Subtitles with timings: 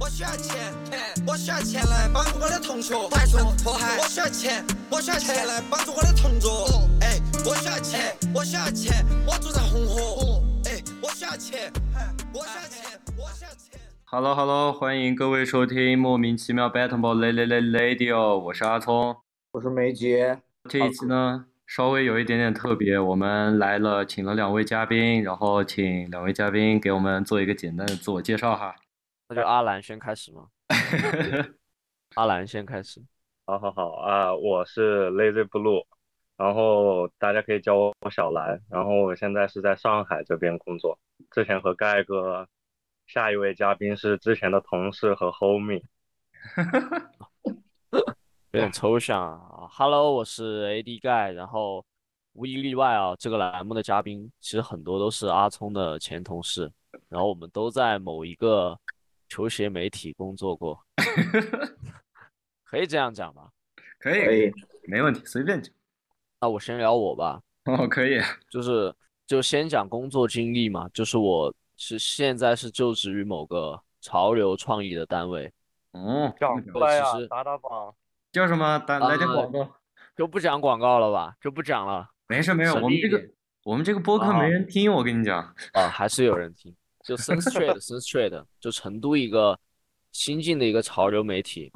[0.00, 0.72] 我需要钱，
[1.26, 3.98] 我需要钱来帮助我的同学快速脱海。
[3.98, 6.86] 我需要钱，我需要钱来帮助我的同桌。
[7.00, 10.40] 哎，我需要钱，我需要钱，我住在红河。
[10.66, 11.72] 哎，我需要钱，
[12.32, 13.80] 我需要钱，我需要钱。
[14.04, 19.16] Hello Hello，欢迎各位收听莫名其妙 Battle Lay Lay Lay Radio，我是阿聪，
[19.50, 20.38] 我是梅杰。
[20.68, 28.76] 这一期呢，稍微有一点点特别，我们来了，请了两位嘉宾，然后请两位嘉宾给我们做一个简单的自我介绍哈。
[29.30, 30.48] 那就阿兰先开始吗？
[32.16, 33.04] 阿兰先开始。
[33.44, 35.84] 好好好啊，我是 Lazy Blue，
[36.38, 40.98] 然后大家可以叫我小兰，然后我现在是在上海这边工作。
[41.30, 42.48] 之前和盖哥，
[43.06, 45.82] 下一位嘉宾是之前的同事和 homie。
[47.92, 49.68] 有点抽象啊。
[49.70, 51.84] Hello，我是 AD 盖，然后
[52.32, 56.72] 无一例外啊，这个栏目的嘉宾其实很多都是阿聪的前同事，
[57.10, 58.78] 然后我们都在某一个。
[59.28, 60.78] 球鞋媒体工作过，
[62.64, 63.50] 可以这样讲吗？
[64.00, 64.52] 可以，可以，
[64.86, 65.72] 没问题，随便讲。
[66.40, 67.40] 那我先聊我吧。
[67.64, 68.20] 哦，可以。
[68.48, 68.94] 就是
[69.26, 75.52] 就先讲工作经历嘛，就是我是现在是就职于某个潮流创意的单位。
[75.92, 77.94] 哦，讲出来呀，打打榜。
[78.30, 78.78] 叫什么？
[78.86, 79.74] 打来点广告。
[80.16, 81.34] 就不讲广告了吧？
[81.40, 82.08] 就不讲了。
[82.28, 83.28] 没事没事，我们这个
[83.64, 85.42] 我们这个播客没人听，我跟你讲。
[85.72, 86.74] 啊，还是有人听。
[87.08, 89.58] 就 Sense Trade，Sense Trade，就成都一个
[90.12, 91.72] 新进的一个潮流媒体。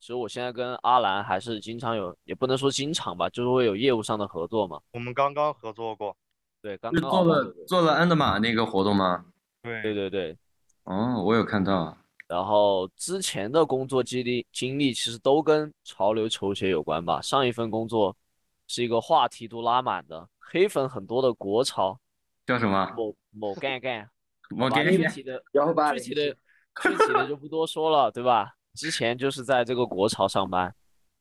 [0.00, 4.80] 其实我现在跟阿兰还是经常有，也不能说经常吧，就是会有业务上的合作嘛。
[4.92, 6.16] 我们刚刚合作过，
[6.60, 9.24] 对，刚刚做了做了安德玛那个活动吗？
[9.62, 10.36] 对对对对。
[10.82, 11.96] 哦，我有看到。
[12.26, 17.22] 然后之前的工作经历经历其实都跟潮流球鞋有关吧。
[17.22, 18.16] 上一份工作
[18.66, 21.96] 是一个话题度拉满的、黑粉很多的国潮，
[22.44, 22.92] 叫什么？
[22.96, 24.10] 某某干干。
[24.58, 25.42] 我给你具体的，
[25.94, 26.36] 具体的，
[26.82, 28.54] 具体的就不多说了，对吧？
[28.74, 30.74] 之前就是在这个国潮上班。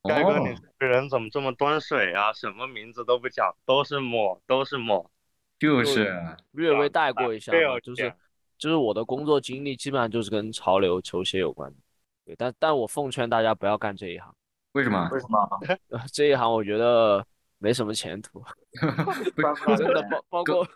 [0.03, 2.33] 盖哥，你这人怎么这么端水啊？
[2.33, 5.09] 什么名字都不讲，都是抹，都是抹，
[5.57, 6.13] 就是
[6.51, 8.13] 略微带过一下，就是
[8.57, 11.77] 就是我的工作经历基本上就是跟潮流球鞋有关的。
[12.25, 14.33] 对，但但我奉劝大家不要干这一行。
[14.73, 15.07] 为什么？
[15.11, 15.47] 为什么？
[16.11, 17.25] 这一行我觉得
[17.59, 18.43] 没什么前途。
[19.77, 20.67] 真的包包括。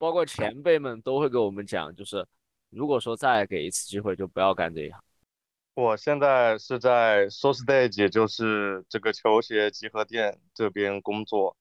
[0.00, 2.26] 包括前辈们都会给我们讲，就是
[2.70, 4.98] 如果说再给一次机会，就不要干这一行。
[5.74, 11.54] 我现在是在 So Stage，也就是这个球鞋集合店这边工作，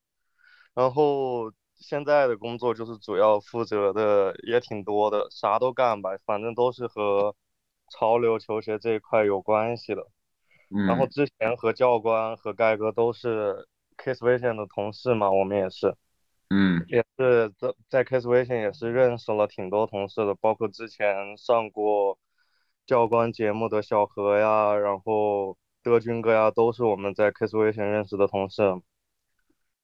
[0.73, 7.35] 然后现在的工作就是主要负责的也挺多的，啥都干吧，反正都是和
[7.91, 10.07] 潮流球鞋这一块有关系的。
[10.87, 13.67] 然后之前和教官和盖哥都是
[13.97, 15.93] Kiss Vision 的同事嘛，我们也是。
[16.49, 22.17] 嗯，也是在在 Kiss 微信也是认识了挺多同事的，包括之前上过
[22.87, 28.81] 教官节目的小何呀，然后德军哥呀，都是我们在 Kiss 微信认识的同事。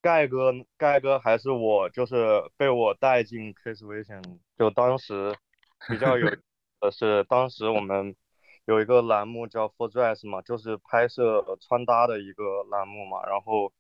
[0.01, 4.19] 盖哥，盖哥还是我，就是被我带进 Kiss 微信，
[4.57, 5.35] 就当时
[5.87, 6.27] 比较有
[6.79, 8.15] 的是，当时我们
[8.65, 13.71] 有一个栏目叫 For Dress 嘛，就是拍摄穿搭的一个栏目嘛，然后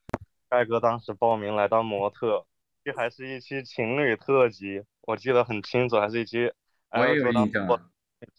[0.49, 2.45] 盖哥当时报名来当模特。
[2.85, 6.51] 这还是一期情侣特辑，我记得很清楚，还是一期
[6.91, 7.81] Air Jordan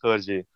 [0.00, 0.46] 特辑。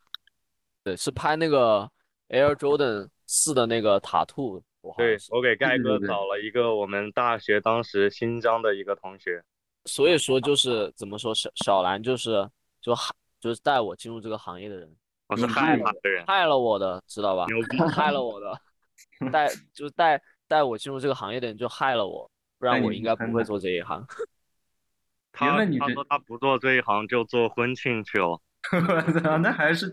[0.84, 1.90] 对，是拍那个
[2.28, 4.62] Air Jordan 四的那个塔兔。
[4.96, 9.42] 对，我给盖哥找了一个我们大学当时新疆的一个同学。
[9.86, 12.48] 所以说，就是怎么说，小小兰就是
[12.80, 14.96] 就害就是带我进入这个行业的人，
[15.26, 17.44] 我是害他的人，害了我的，知道吧？
[17.46, 18.56] 牛逼，害了我的，
[19.32, 22.30] 带就是带带我进入这个行业的人就害了我。
[22.60, 24.06] 不然我应该不会做这一行。
[25.32, 28.38] 他他说他不做这一行就做婚庆去了。
[29.42, 29.90] 那还是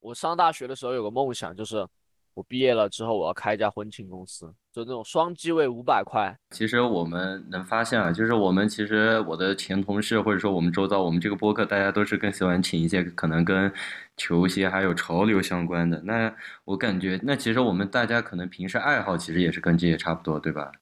[0.00, 1.86] 我上大学的时候有个梦想，就是
[2.34, 6.36] 我毕业了之后我要开一家婚庆公司，就那种双机位五百块。
[6.50, 13.72] 其实我们能发现啊，就是我们其实我的前同事或者说我们周遭，我们这个播客大家都是更喜欢请一些可能跟
[14.16, 16.00] 球鞋还有潮流相关的。
[16.02, 16.34] 那
[16.64, 20.72] 我感觉，那其实我们大家可能平时爱好其实也是跟这些差不多，对吧？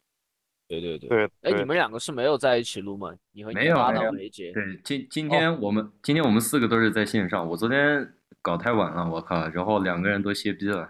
[0.70, 3.12] 对对对对，哎，你们两个是没有在一起录吗？
[3.32, 4.52] 你和没有搭档梅杰。
[4.52, 7.44] 对，今今天我们今天我们四个都是在线上。
[7.44, 8.08] 我昨天
[8.40, 10.88] 搞太晚了，我靠，然后两个人都歇逼了。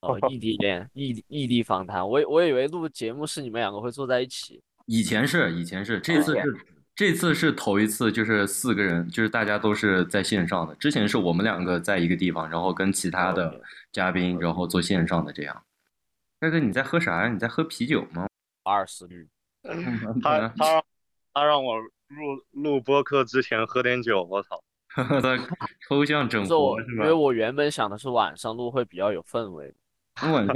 [0.00, 4.60] 哦，异地恋，异异地访谈，我我以为录节目是你们两个会坐在一起。
[4.86, 6.42] 以前是，以前是，这次是
[6.96, 10.74] 这次是头一次，就是四个人，就是大家都是在线上的。
[10.74, 13.60] 之前是我们两个在一个地方，然后跟其他的
[13.92, 15.62] 嘉宾，然后做线上的这样。
[16.40, 17.28] 大哥，你在喝啥呀？
[17.28, 18.26] 你在喝啤酒吗？
[18.64, 19.28] 阿尔斯绿。
[20.22, 20.82] 他他
[21.32, 24.62] 他让我录录播课之前喝点酒，我操！
[24.94, 25.38] 他
[25.88, 27.12] 抽象整活是因为？
[27.12, 29.74] 我原本想的是晚上录会比较有氛围。
[30.20, 30.54] 那晚上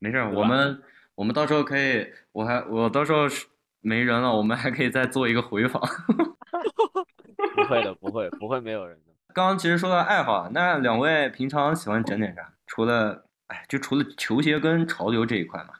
[0.00, 0.82] 没事儿，我们
[1.14, 3.46] 我们到时候可以，我还我到时候是
[3.80, 5.80] 没人了，我们还可以再做一个回访。
[7.54, 9.12] 不会的，不会，不会没有人的。
[9.34, 12.52] 刚刚其实说到爱好啊，那两位平常喜欢整点啥？
[12.66, 15.74] 除了哎，就除了球鞋跟潮流这一块嘛。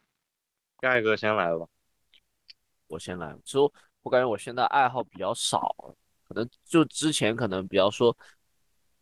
[0.81, 1.67] 盖哥先来吧。
[2.87, 3.59] 我先来，其实
[4.03, 5.75] 我感觉我现在爱好比较少，
[6.27, 8.17] 可能就之前可能比较说，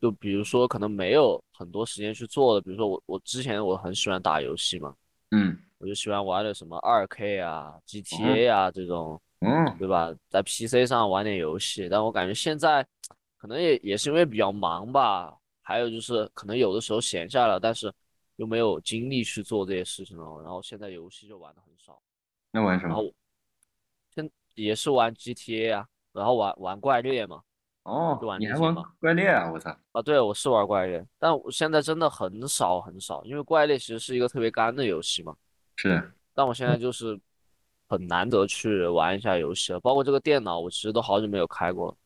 [0.00, 4.94] 就比如说可能没有很多时间去做的，比如说我我之前我很喜欢打游戏嘛，
[5.30, 10.12] 嗯我就喜欢玩的什么二 K 啊、GTA 啊这种，嗯对吧？
[10.30, 12.84] 在 PC 上玩点游戏，但我感觉现在
[13.36, 17.92] 可能也也是因为比较忙吧，还有就是可能有的时候闲下来，但是
[18.36, 22.00] 又没有精力去做这些事情了，然后现在游戏就玩的很少。
[22.52, 22.88] 那玩什么？
[22.88, 23.12] 然后
[24.14, 27.42] 现也是玩 GTA 啊，然后玩玩怪猎嘛。
[27.82, 29.48] 哦就玩，你还玩怪猎啊？
[29.52, 29.70] 我操！
[29.92, 35.36] 啊，对，我是玩怪猎，但我现在真的很少很少，因为怪猎其实是一个特别干的游戏嘛。
[35.76, 37.16] 是但我现在就是
[37.86, 41.96] 很难得去玩一下游戏了，包括这个电脑，我其实都好久没有开过了。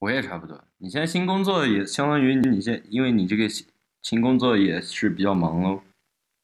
[0.00, 0.62] 我也差不多。
[0.76, 3.48] 你现在新工作也相当于你现，因为你这个
[4.02, 5.80] 新新工作也是比较忙喽。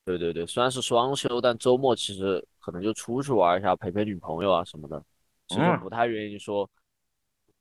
[0.05, 4.99] 对对对，虽然是双休，但周末其实可能就出去玩一下，陪陪女朋友啊什么的，
[5.47, 6.67] 其实嗯不太愿意说，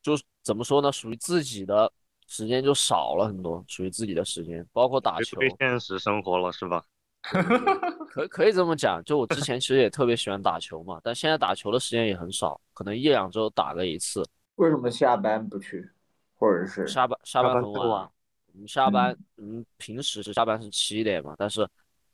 [0.00, 1.92] 就怎么说呢，属于自己的
[2.26, 6.82] 时间就少了很多，属于自己的时间，包括打球，现实生活了是吧？
[8.08, 9.02] 可可以这么讲。
[9.04, 14.24] 就我之前其实也特别喜欢打球嘛，但现在打球的时间也很少，可能一两周打个一次。
[14.54, 15.90] 为什么下班不去，
[16.38, 18.08] 或者是下班下下班很晚，
[18.52, 21.60] 我们下班嗯平时是下班是七点嘛，但是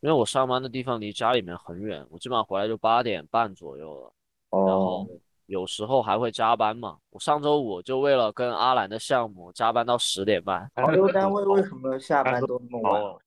[0.01, 4.13] 因为我上班的地方离家里面很远，我基本上回来就八点半左右了。
[4.51, 5.09] 然后哦，
[5.47, 6.99] 有时候还会加班嘛。
[7.11, 13.03] 我上周五就为了跟阿兰的项目加班到十点半，潮流单位为什么下班都那么晚？
[13.03, 13.19] 哦，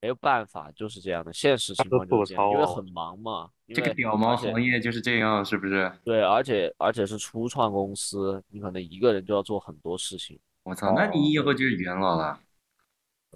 [0.00, 3.50] 没有办法，就是这样的，现实情况就是这样，因为很忙嘛。
[3.74, 5.90] 这个屌毛行业就是这样，是不是？
[6.04, 12.40] 对，而且而且是初创公司，你可能一个人就要做很多事情，我操，那你以后就是元老了。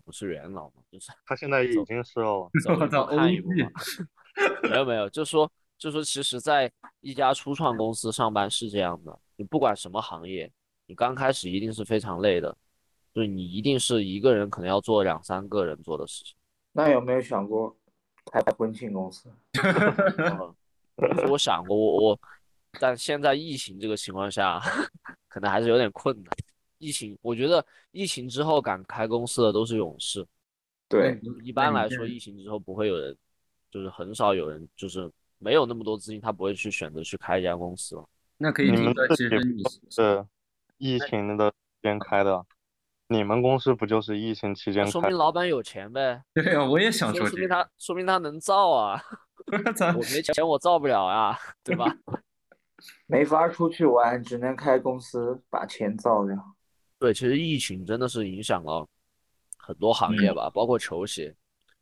[0.05, 2.51] 不是元老嘛，就是他现在已经是了。
[2.63, 3.71] 走一我操步看一步嘛。
[4.69, 10.51] 没有没有，就说就说，其实，在一家初创公司上班是这样的，你不管什么行业，
[10.87, 12.55] 你刚开始一定是非常累的，
[13.15, 16.35] 就是你一定是一个人可能要做两三个人做的事情。
[16.73, 17.75] 那有没有想过
[18.31, 19.33] 开婚庆公司？
[21.31, 22.21] 我想过，我我，
[22.81, 24.61] 但现在疫情这个情况下，
[25.29, 26.35] 可能还是有点困难。
[26.85, 30.27] 疫情，我觉得疫情之后敢开公司的都是勇士。
[30.87, 33.17] 对，一般来说，疫情之后不会有人，
[33.71, 38.07] 就是很少有人，就是没有那么多资金，他不会去选择去开一家公司了。
[38.37, 40.27] 那可以你听出来，们自己其实你是
[40.77, 42.45] 疫情的期间开的，
[43.09, 47.49] 你们公司不就是疫情期间那说明老板有钱呗， 对啊，我也想说说明。
[47.49, 49.03] 他说明他能造啊，
[49.97, 51.87] 我没钱我造不了啊，对吧？
[53.07, 56.54] 没法出去玩，只能开公司把钱造掉。
[57.05, 58.89] 对，其实疫情真的是影响了
[59.59, 61.37] 很多行业嗯吧，包括球鞋。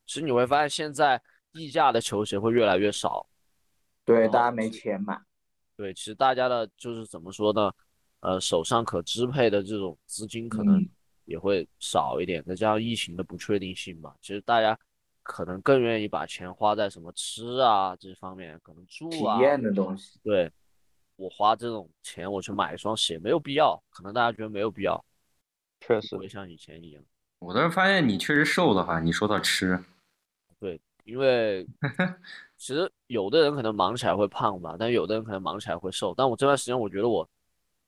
[0.05, 1.23] 其实你会发现，现在
[1.53, 3.25] 溢价的球鞋会越来越少。
[4.05, 5.17] 对，哦大家没钱买。
[5.77, 7.71] 对，其实大家的就是怎么说呢？
[8.19, 10.91] 呃，手上可支配的这种资金可能嗯
[11.25, 14.77] 也会少一点，再加上疫情的不确定性吧，其实大家
[15.23, 19.37] 可能更愿意把钱花在什么吃啊这方面，可能住啊。
[19.37, 20.19] 体验的东西。
[20.25, 20.51] 对，
[21.15, 25.05] 我花这种钱我去买一双鞋没有必要，可能大家觉得没有必要，
[25.87, 27.03] 确实不会像以前一样。
[27.41, 29.01] 我倒是发现你确实瘦了哈。
[29.01, 29.83] 你说到吃，
[30.61, 31.67] 对，因为
[32.57, 36.15] 其实有的人可能忙起来会胖吧，但有的人可能忙起来会瘦。
[36.17, 37.29] 但我这段时间我觉得我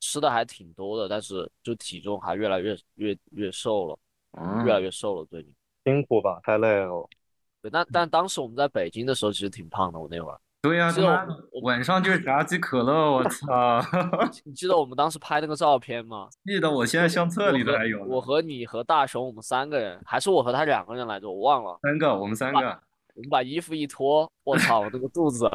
[0.01, 3.99] 吃的还挺多的，但是就体重还越来越越越瘦了，
[4.33, 5.55] 嗯越，来越瘦了最近。
[5.85, 7.09] 辛苦吧，太累了。
[7.63, 13.83] 对，但但当时我们在北京的时候其实挺胖的，我那会儿，对呀，记得我他妈们我晚上就是炸鸡可乐，我操！
[14.45, 16.27] 你记得我们当时拍那个照片吗？
[16.47, 21.79] 记得我现在相册里我和头还有呢我和你和大雄，我们三个人，还是我和他两个人来着，我忘了。
[21.83, 22.61] 三个，我们三个。
[23.15, 25.47] 我们把衣服一脱，我操，我那个肚子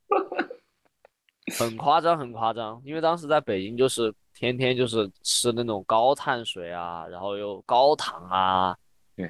[1.58, 2.78] 很夸张，很夸张。
[2.84, 8.76] 因为当时在北京，就是天天就是吃那种高碳水啊，然后又高糖啊，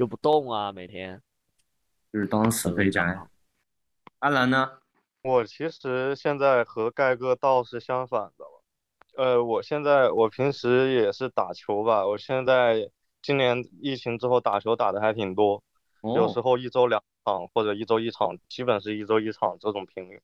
[0.01, 1.23] 又不动啊，每天
[2.13, 3.17] 就是当死肥宅。
[4.21, 4.79] 阿兰呢？
[5.23, 8.63] 我其实现在和盖哥倒是相反的了。
[9.17, 15.63] 呃，我现在我平时也是打球吧，我现在今年疫情之后打球打的还挺多，
[16.03, 20.21] 有时哦，候一周两场或者一周一场，基本是一周一场这种频率。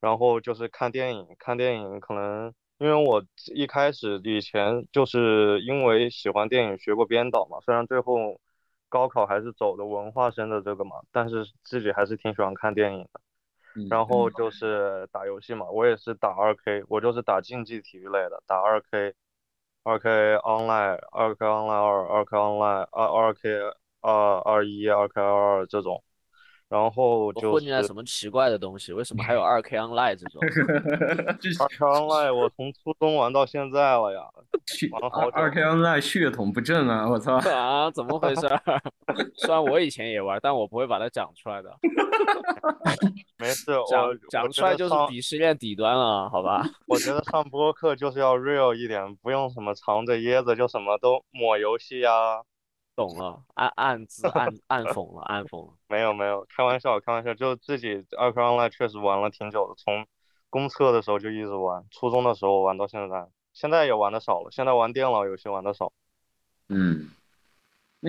[0.00, 8.40] 然后就是看电影，看电影可能因为我一开始以前就是因为喜欢电影学过编导嘛，虽然最后
[8.92, 13.20] 高考还是走的文化生的这个嘛，但是自己还是挺喜欢看电影的。
[13.74, 19.14] 嗯然后就是打游戏嘛，我也是打二 K，我就是打竞技体育类的，打二 K，
[19.82, 23.48] 二 K online，二 K online 二，二 K online 二二 K
[24.02, 26.04] 二二一，二 K 二二这种，
[26.72, 28.94] 然后我就是混进来什么奇怪的东西？
[28.94, 30.40] 为什么还有二 K online 这种？
[31.60, 34.22] 二 K online 我从初中玩到现在了呀，
[35.34, 37.06] 二 K online 血统不正啊！
[37.06, 37.34] 我操！
[37.50, 38.58] 啊，怎么回事儿？
[39.36, 41.70] 虽然我以前也玩，但我不会把它讲出来的。
[43.38, 46.64] 没事，我讲讲出来就是鄙视链底端了，好吧？
[46.88, 52.40] 我觉得上播客就是要 real 一点，不用什么藏着掖着就什么都抹游戏呀、
[52.94, 55.74] 懂了，暗暗自暗暗讽了，暗讽了。
[55.88, 60.06] 没有没有，开玩笑开玩笑，就自己二 K online 确实玩了挺久的，从
[60.50, 65.92] 公测的时候就一直玩，初中的时候玩到现在，现在也玩的少了，现在玩电脑游戏玩的少。
[66.68, 67.10] 嗯，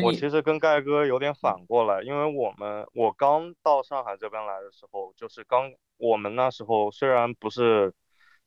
[0.04, 7.94] 我其实跟盖哥有点反过来，因为我们我刚到上海这边来的时候，就是刚我们那时候虽然不是，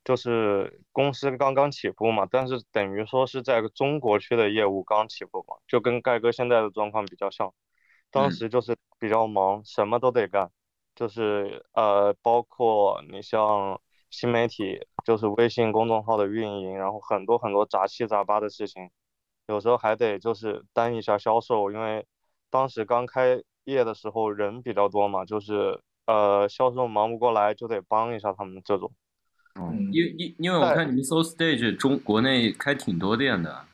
[0.06, 7.52] 就是公司刚刚起步嘛，但是等于说是在中国区的业务刚起步嘛，就跟盖哥现在的状况比较像。
[8.12, 10.48] 当嗯时就是比较忙，什么都得干，
[10.94, 18.88] 就是呃，包括你像新媒体，就是微信公众号的运营，然后很多很多杂七杂八的事情。
[19.48, 22.06] 有时候还得就是担一下销售，因为
[22.48, 28.92] 当时刚开业的时候人比较多嘛，就是呃销售忙不过来，就得帮一下他们这种。
[29.58, 33.64] 哦嗯因因因为我看你们 Soul Stage 中国内开挺多店的，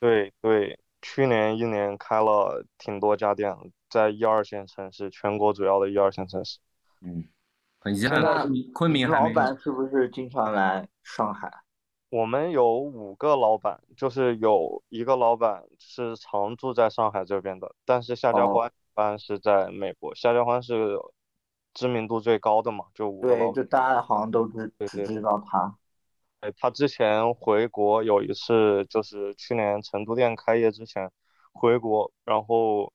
[0.00, 3.54] 对对，去年一年开了挺多家店，
[3.88, 6.58] 在一二线城市，全国主要的一二线城市。
[7.02, 7.24] 嗯，
[7.78, 8.22] 很遗憾，
[8.74, 11.50] 昆明还老板是不是经常来上海？
[12.10, 20.98] 我们有五个老板，就是有一个老板是常住在上海这边的，但是夏家哦欢一般是在美国，夏家欢是
[21.74, 25.76] 知名度最高的嘛，就五个老对，就大家好像都知只知道他。
[26.40, 31.10] 哎他之前回国有一次，就是去年成都店开业之前
[31.52, 32.90] 回国，然后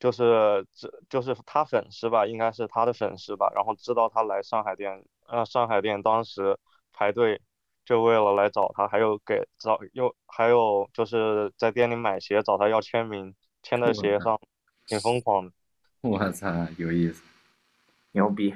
[0.00, 6.58] 就是这就是他粉丝吧，应该是他的粉丝吧，然后知道他来上海店，呃，上海店当时
[6.92, 7.40] 排队
[7.84, 14.40] 就为了来找他，还有给找又还有就是在店里买鞋找他要签名，签在鞋上，
[14.86, 15.52] 挺疯狂的。
[16.00, 17.31] 我操，有意思。
[18.12, 18.54] 牛逼！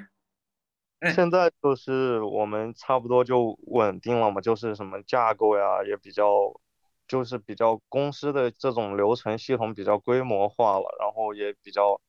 [1.00, 6.24] 哎现在就是我们差不多就稳定了嘛，就是什么架构呀也比较，
[7.06, 12.00] 就是比较公司的这种流程系统比较规模化了，然后也比较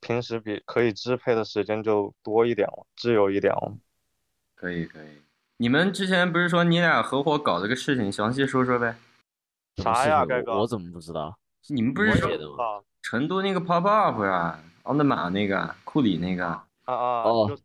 [0.00, 3.76] 平时比可以支配的时间就多一点了，自由一点了。
[4.56, 5.22] 可以可以，
[5.58, 8.96] 你们之前不是说你俩合伙搞这个事情，详细说说呗？
[9.76, 10.58] 啥呀，盖哥？
[10.58, 11.38] 我怎么不知道？
[11.68, 12.64] 你们不是说我写的吗？
[12.64, 17.22] 啊成都那个 pop up 呀，奥特玛那个库里那个，啊啊！
[17.24, 17.58] 哦就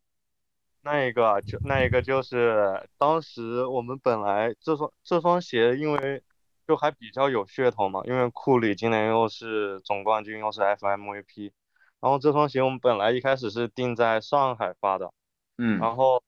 [0.84, 6.24] 那一个就那一个就是当时我们本来这双这双鞋，因为
[6.68, 11.52] 就还比较有噱头嘛，因为库里今年又是总冠军，又是 FMVP，
[12.00, 15.14] 然后这双鞋我们本来一开始是定在上海发的，
[15.58, 16.22] 嗯然后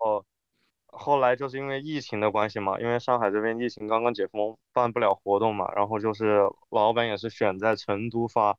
[0.85, 8.55] 后来就是因为疫情的关系嘛，因为上海这边疫情刚刚解封，办不了活动嘛，然后就是老板也是选在成都发，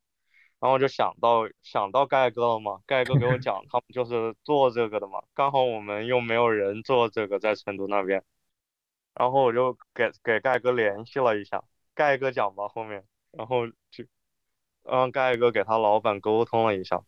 [0.60, 8.22] 然后就想到想到盖哥了嘛，盖哥给我 讲他们就是做这个的嘛，刚好我们又没有人做这个在成都那边，
[9.14, 11.62] 然后我就给给盖哥联系了一下，
[11.94, 14.04] 盖哥讲吧后面，然后就
[14.84, 17.02] 让盖哥给他老板沟通了一下，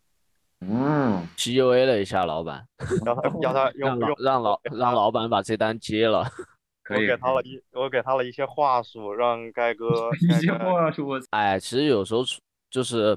[0.61, 2.67] 嗯，PUA 了一下老板，
[3.05, 6.25] 让他让他让老用用让老让老板把这单接了。
[6.83, 7.03] 可以。
[7.03, 12.23] 我给他了一我给他了一些话术，让盖哥 一些话术，哎，其实有时候
[12.71, 13.17] 就是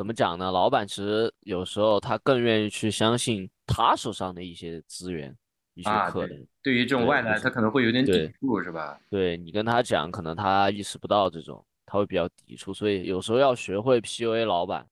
[0.00, 0.50] 怎么讲呢？
[0.50, 5.36] 老板其实有时候他更愿意去相信他手上的一些资源、
[5.74, 6.46] 一些啊对可能。
[6.62, 8.98] 对于这种外来，他可能会有点抵触，是吧？
[9.10, 14.86] 对你跟他讲，可能他意识不到这种，他会比较抵触，所以有时候要学会 PUA 老板。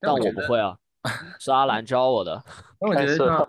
[0.00, 0.74] 但我不会啊，
[1.38, 2.42] 是阿兰教我的。
[2.80, 3.46] 但我觉得像，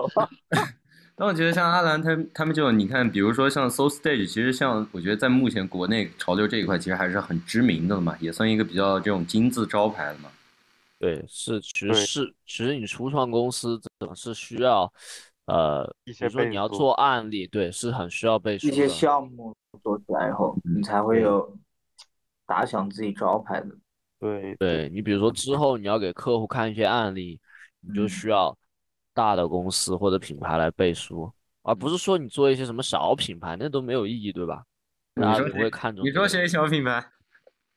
[1.16, 10.30] 但我觉得像阿兰他他们这种，你看，比如说像 Soul Stage，其实像我觉得在目前国内潮流这一块，其实还是很知名的嘛，也算一个比较这种金字招牌的嘛。
[11.02, 14.84] 对，是，其实是，其实你初创公司这种是需要，
[15.48, 18.88] 呃，一比如说你要做案例，对，是很需要背书一些。
[18.88, 21.58] 项目做起来以后，你才会有
[22.46, 23.70] 打响自己招牌的。
[24.20, 27.40] 对对你，比如说之后你要给客户看一些案例，
[27.80, 28.56] 你就嗯需要
[29.12, 31.34] 大的公司或者品牌来背书。
[31.64, 34.64] 而不是说你做一些什么小品牌，那都没有意义，对吧？
[35.16, 37.04] 你大家不会看重你说谁小品牌？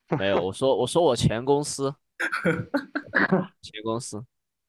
[0.19, 1.95] 没有，我说我说我前公司，
[3.63, 4.25] 前公司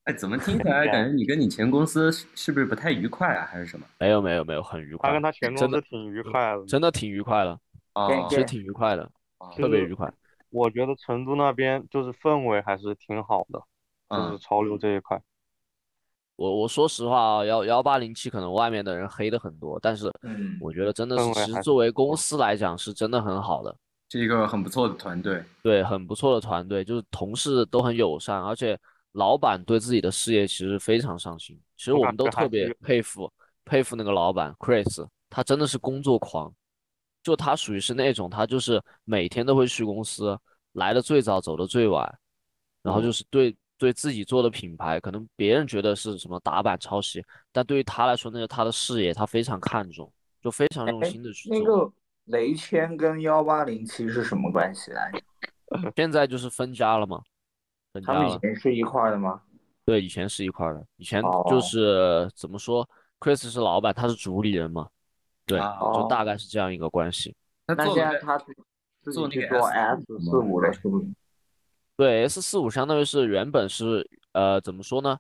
[0.06, 3.86] 哎，怎么听起来感觉你跟你前公司是是不是不太愉快啊，还是什么？
[4.00, 6.66] 没有没有没有很愉快，他跟他前公真的司挺愉快的。
[6.66, 7.60] 真的挺愉快的，
[7.94, 9.10] 哦对是挺愉快的，
[9.40, 10.12] 哦特别愉快。
[10.50, 13.60] 我觉得成都那边就是氛围还是挺好的，
[14.10, 15.22] 就是嗯，潮流这一块。
[16.36, 23.76] 我我说实话啊，幺幺八零七可能外面的人黑的很多，但是嗯，我觉得真的是其实作为公司来讲是真的很好的，
[24.16, 25.44] 是一个很不错的团队。
[25.62, 28.80] 对，很不错的团队，就是同事都很友善，而且
[29.12, 31.60] 老板对自己的事业其实非常上心。
[31.76, 33.32] 其实我我们都特别佩服
[33.66, 36.54] 佩服那个老板 Chris，他真的是工作狂，
[37.24, 40.38] 就他属于是那种他就是每天都会去公司，
[40.74, 42.20] 来的最早走的最晚，
[42.82, 50.10] 然后就是对对自己做的品牌，可能别人觉得是什么打板抄袭，但对于他来说那是他的事业，他非常看重，
[50.42, 51.86] 就非常用哎心的去那做。
[51.88, 51.94] 个
[52.26, 55.22] 雷谦跟幺八零七是什么关系来着？
[55.96, 57.22] 现在就是分家了嘛，
[57.94, 58.38] 分他们以。
[58.40, 59.42] 前是一块儿的吗？
[59.86, 62.88] 对，以前是一块儿的，以前就哦是怎么说
[63.20, 64.88] ，Chris 是老板，他是主理人嘛，
[65.46, 67.36] 对，啊就哦大概是这样一个关系。
[67.68, 68.48] 那现在他做
[69.06, 71.06] 那个己去做 S S 四五了，是不是？
[71.98, 75.18] 对，S 四五相当于是原本是呃怎么说呢？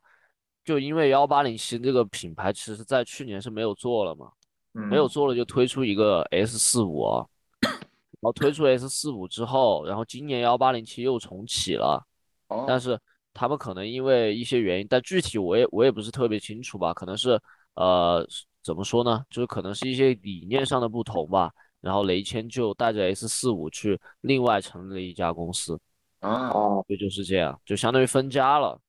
[0.64, 4.32] 就因为幺八零七这个品牌，其实在去年是没有做了嘛，
[4.76, 7.26] 没有嗯，做了就推出一个 S 四五啊，
[7.62, 12.06] 然后推出 S 四五之后，然后今年幺八零七又重启了。
[12.48, 13.00] 哦但是
[13.34, 17.40] 他们可能因为一些原因，但具体我也我也不是特别清楚吧，可能是
[17.74, 18.26] 呃
[18.62, 21.52] 怎么说呢，就是可能是一些理念上的不同吧。
[21.82, 25.80] 然后雷谦就带着 S 四五去另外成立了一家公司，
[26.20, 28.80] 啊，哦，也就是这样，就相当于分家了。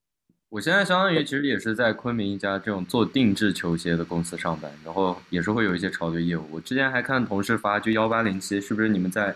[0.48, 6.46] 我现在相当于其实也是在昆明一家这种做定制球鞋的公司上班，然后也是会有一些潮流业务。
[6.52, 9.34] 我之前还看同事发，就幺八零七，是不是你们在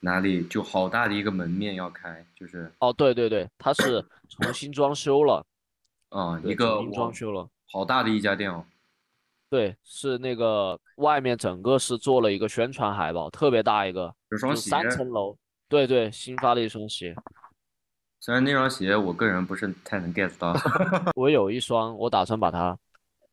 [0.00, 5.46] 哪里就好大的一个门面要开，就是哦，对对对，他是重新装修了，
[6.10, 7.48] 啊、对一个装修了。
[7.70, 8.64] 好大的一家店哦。
[9.48, 15.36] 对，是那个外面整个是做了一个宣传海报，特别大一个，有双鞋，三层楼。
[15.68, 17.14] 对对，新发的一双鞋，
[18.20, 20.52] 虽然那双鞋我个人不是太能 get 到
[21.14, 22.76] 我有一双，我打算把它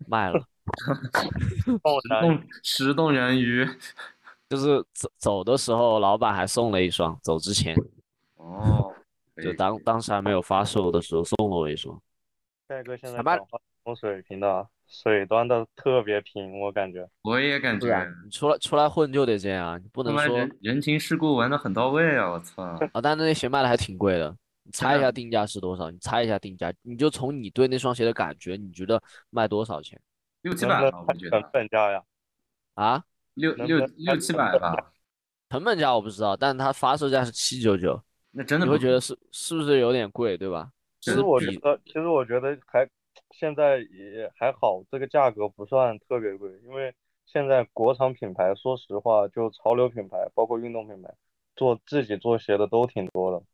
[0.07, 0.39] 卖了。
[1.83, 3.67] 动然动石动人鱼
[4.49, 7.75] 就是走走的时候，老板还送了一双，走之前
[8.37, 8.91] 哦，
[9.43, 11.99] 就当当时还没有发售的时候送了我一双。
[12.67, 13.37] 盖哥现在还卖
[13.95, 17.07] 水平的啊，水端的特别平，我感觉。
[17.21, 22.31] 我也感觉你出来出来混就得这样，你不能说人人情世故玩的很到位啊！
[22.31, 24.35] 我操，啊，但那鞋卖的还挺贵的。
[24.65, 25.91] 你猜一下定价是多少？
[25.91, 28.99] 你猜一下定价，你就从你对那双鞋的感觉，你觉得
[29.29, 30.01] 卖多少钱
[30.41, 32.03] 六七百吧，我觉成本价呀？
[32.73, 33.03] 啊？
[33.35, 34.91] 六六六七百吧，
[35.49, 38.01] 成本价我不知道，但它发售价是七九九，
[38.31, 40.71] 那真的你会觉得是是不是有点贵，对吧？
[40.99, 42.89] 其实我觉得，其实我觉得还
[43.31, 46.91] 现在也还好，这个价格不算特别贵，因为
[47.27, 51.13] 现在国产品牌，说实话，就潮流品牌，包括运动品牌，
[51.55, 53.45] 做自己做鞋的都挺多的。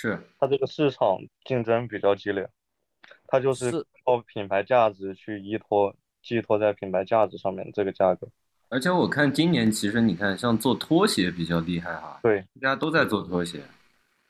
[0.00, 2.48] 是它这个市场竞争比较激烈，
[3.26, 8.26] 它就是是靠品牌价值去依托，寄托在品牌价值上面这个价格。
[8.70, 13.60] 而且我看今年其实你看，像做拖鞋比较厉害哈，对大家都在做拖鞋，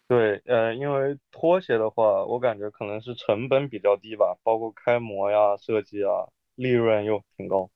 [0.09, 7.71] 对，呃，因为拖鞋的话，我感觉可能是成本比较低吧，包括开模呀、设计啊，利润又挺高。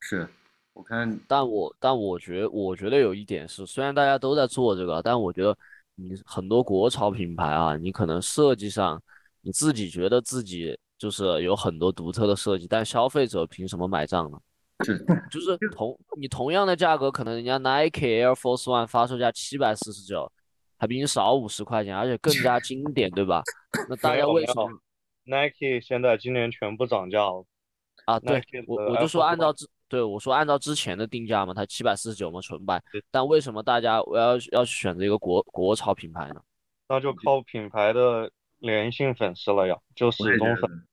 [0.00, 0.28] 是
[0.74, 5.56] 我看但我但我觉我觉得有一点是，虽然大家都在做这个，但我觉得
[6.00, 9.02] 你很多国潮品牌啊，你可能设计上
[9.40, 14.38] 你自己觉得自己就是有很多独特的设计，但消费者凭什么买账呢？
[14.84, 14.96] 是
[15.28, 20.30] 就是同你同样的价格，可能人家 Nike Air Force One 发售价七百四十九，
[20.76, 23.42] 还比你少五十块钱，而且更加经典，对吧？
[23.88, 24.78] 那大家为什么有
[25.24, 27.44] Nike 现在今年全部涨价了，
[28.04, 28.20] 啊？
[28.20, 36.40] 对我我就说按照之对我说按照之前的定价嘛，它七百四十九嘛纯白对，但为什么大家我要要去选择一个国国潮品牌呢？
[36.88, 38.30] 那就靠品牌的
[38.62, 40.84] 粘性粉丝了呀，就死忠粉。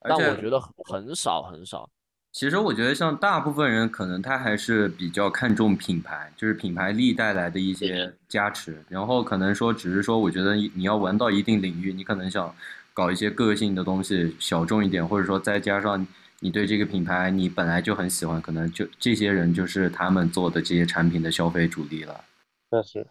[0.00, 1.88] 但而且我觉得很很少很少。
[2.32, 8.82] 其实我觉得，像大部分人可能他还是比较看重品牌，就是品牌力带来的一些加持。
[8.88, 12.54] 然后可能说，只是说，我觉得你你要玩到一定领域，你可能想
[12.94, 16.06] 搞一些个性的东西，小众一点，或者说再加上
[16.42, 22.24] 你对这个品牌你本来就很喜欢，可能就这些人就是他们做的这些产品的消费主力了。
[22.68, 23.06] 确实，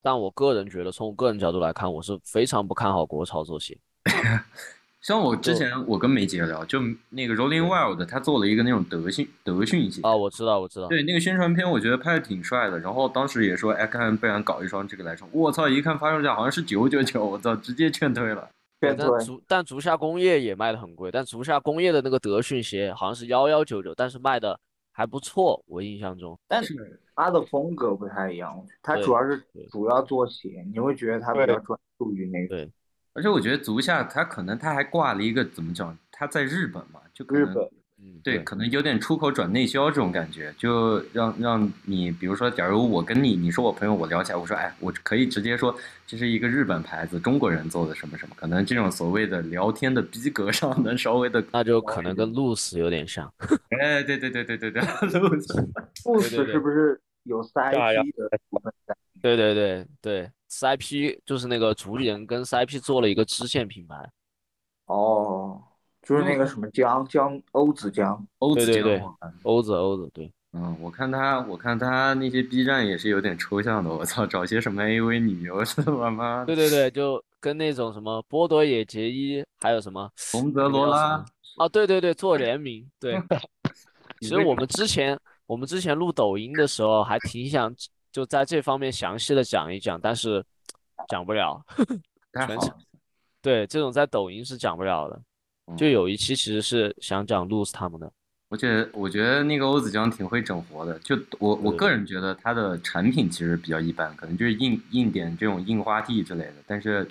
[0.00, 3.76] 但我个人觉得，从我个人角度来看，我是非常不看好国潮做鞋。
[5.02, 6.80] 像我之前我跟梅姐聊，就
[7.10, 10.86] 那个 Rolling Wild，他做了一个那种德训德训鞋，啊，我知道，我知道。
[10.86, 12.78] 对那个宣传片，我觉得拍的挺帅的。
[12.78, 15.28] 然后当时也说，哎，看不然搞一双这个来穿。
[15.32, 18.48] 我操，一看发售价好像是九九九，我操，直接劝退了。
[18.78, 24.58] 但足但足下工业也卖的很贵，但足下工业的那个德训鞋好像是幺幺九九，但是卖的
[24.92, 26.38] 还不错，我印象中。
[26.46, 32.70] 但是它的风格不太一样，它主要是主要做鞋，你会觉得它比较专注于那个对
[33.14, 35.96] 而且我觉得足下它可能它还挂了一个怎么讲？
[36.12, 37.70] 它在日本嘛，就可能日本。
[38.06, 45.74] 嗯，对，可能有点出口转内销这种感觉，就让让你，比如说，假如我跟你，你说我朋友，我聊起来，我说，哎，我可以直接说
[46.06, 53.28] 这是一个日本牌子，中国人做的什么什么，可能这种所谓的聊天的逼格上能稍微的，那就可能跟 Loose 有点像。
[53.80, 54.82] 哎，对对对对对对，
[55.18, 55.68] 路子，
[56.04, 58.94] 布对对斯是不是有三大呀 IP 的部分在？
[59.20, 63.96] 对对对对，CIP 就是那个主理人跟 CIP 做了一个支线品牌。
[64.86, 65.35] 哦，
[66.06, 81.24] 就是那个什么江江欧子江，欧子对对对酱我看欧子欧子，对，嗯，我看他，我看他那些 B 站也是有点抽象的，我操，找些什么 AV 女优是他妈的对对对，就跟那种什么波多野结衣，还有什么洪泽罗拉，
[81.58, 83.20] 啊，对对对，做联名，对。
[84.22, 87.74] 其实我们之前我们之前录抖音的时候还挺想
[88.10, 90.42] 就在这方面详细的讲一讲，但是
[91.08, 91.60] 讲不了。
[91.76, 92.00] 全程
[92.32, 92.78] 太好了，
[93.42, 95.20] 对，这种在抖音是讲不了的。
[95.76, 98.12] 就嗯有一期其实是想讲 Loose 他们的，
[98.50, 107.08] 而且我觉得那个欧子江挺会整活的，就我我个人觉得他的产品其实比较一般，可能就是印印点这种印花地之类的，但是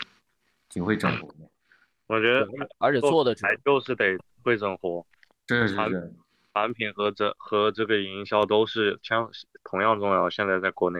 [0.69, 1.49] 挺会整活的。
[2.07, 5.03] 我觉得而且做的准还就是得会整活，
[5.47, 6.13] 产是是是，
[6.53, 9.27] 产品和这和这个营销都是相
[9.63, 10.29] 同样重要。
[10.29, 10.99] 现在在国内，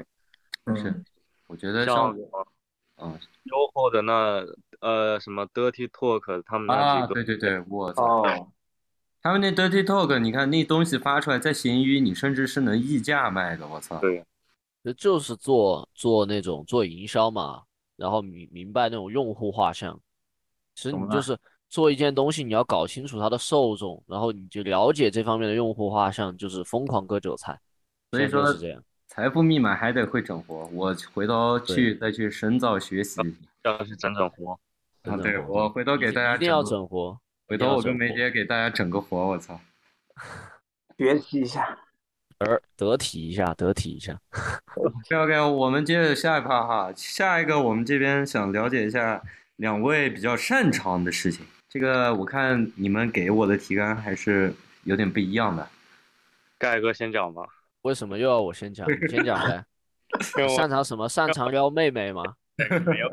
[0.75, 1.05] 是嗯，
[1.47, 2.47] 我觉得像像什么
[2.97, 4.43] 嗯优后的那
[4.81, 8.51] 呃什么 Dirty Talk 他们那啊，几个，对对对，我操，哦，
[9.21, 13.99] 他们那 Dirty Talk，你看那东西发出来，在闲鱼你甚至是能溢价卖的，我操。
[13.99, 14.25] 对，
[14.83, 17.63] 这就是做做那种做营销嘛，
[17.95, 19.99] 然后明明白那种用户画像。
[20.75, 21.38] 其实你就是
[21.69, 27.59] 做一件东西，你要搞清楚它的受众，然后你就了解这方面的用户画像，就是疯狂割韭菜。
[28.11, 28.83] 所以说是这样。
[29.15, 33.21] 财富密码还得会整活，我回头去再去深造学习。
[33.63, 34.60] 要去整整活。
[35.04, 39.58] 啊，对，我回头给大家一定要整活，回头我跟梅姐给大家整个活，我操！
[40.97, 41.78] 学习一下。
[42.39, 44.19] 而得体一下，得体一下。
[44.75, 49.23] OK OK，我们接着下一趴哈，下一个我们这边想了解一下
[49.56, 51.45] 两位比较擅长的事情。
[51.69, 55.69] 这个我看你们给我的提纲还是有点不一样的。
[56.58, 57.43] 盖哥先讲吧，
[57.85, 58.87] 为什么又要我先讲？
[58.91, 59.63] 你先讲呗。
[60.57, 61.07] 擅长什么？
[61.07, 62.23] 擅长撩妹妹吗？
[62.57, 63.07] 没有，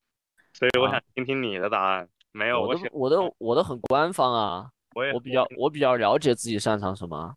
[0.52, 2.06] 所以我啊想听听你的答案。
[2.32, 7.34] 没有，我我想的我的我的很官方啊，我也我比较我比较了解自己擅长什么。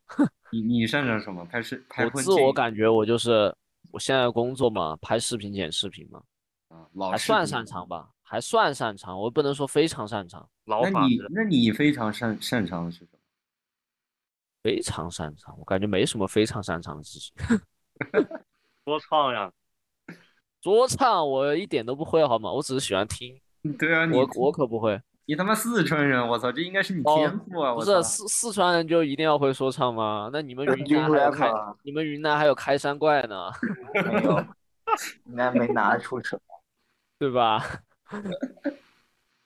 [0.52, 1.46] 你你擅长什么？
[1.46, 3.56] 拍视拍我自我感觉我就是
[3.92, 6.22] 我现在工作嘛，拍视频剪视频嘛，
[6.68, 13.20] 啊，老还算擅长吧，还算擅长，我不能说非常擅长，那你老法师，那你非常擅擅长的是什么？
[14.64, 17.34] 非常擅长，我感觉没什么非常擅长的事情。
[18.86, 19.52] 说唱呀，
[20.64, 22.52] 说唱我一点都不会好吗？
[22.52, 23.40] 我只是喜欢听，
[23.78, 25.00] 对啊，你我我可不会。
[25.26, 27.74] 你他妈四川人，我操，这应该是你哦天赋啊！
[27.74, 30.30] 不我操是四四川人就一定要会说唱吗？
[30.34, 33.50] 那你们云 南还有开啊，你们云南还有开山怪呢，
[33.94, 34.46] 没有，
[35.26, 36.42] 应该没拿出手。
[37.20, 37.64] 对吧？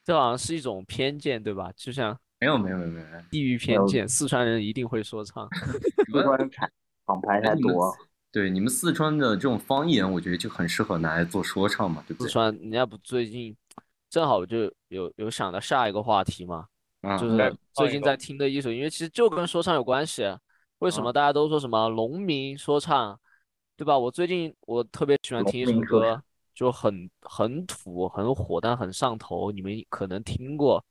[0.02, 1.70] 这好像是一种偏见，对吧？
[1.76, 5.48] 就像没有没有没有没有，地域偏见，四川人一定会说唱。
[6.12, 6.70] 四川厂
[7.06, 7.94] 厂牌太多，
[8.30, 12.26] 对你们四川的这种方言，我觉得就很适合拿来做说唱嘛，对不对？
[12.26, 13.56] 四川人家不最近
[14.10, 16.66] 正好就有有想到下一个话题嘛，
[17.00, 20.24] 啊，就是最近在听的一首音乐，其实就跟说唱有关系。
[20.80, 23.18] 为什么大家都说什么农民说唱，
[23.78, 23.98] 对吧？
[23.98, 26.22] 我最近我特别喜欢听一首歌，
[26.54, 30.84] 就很很土、很火，但很上头，你们可能听过，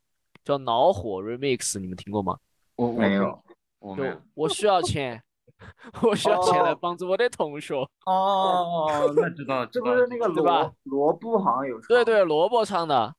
[0.46, 2.38] 叫《恼火 Remix》，你们听过吗？
[2.76, 3.44] 我我没有，
[3.80, 5.22] 我没有我需要钱，
[6.04, 6.78] 我需要钱来哦。
[6.80, 7.74] 帮助我的同学。
[8.06, 10.72] 哦，那知道知道，是不是那个对吧？
[10.84, 11.88] 罗罗布好像有唱？
[11.88, 13.14] 对对，萝卜唱的，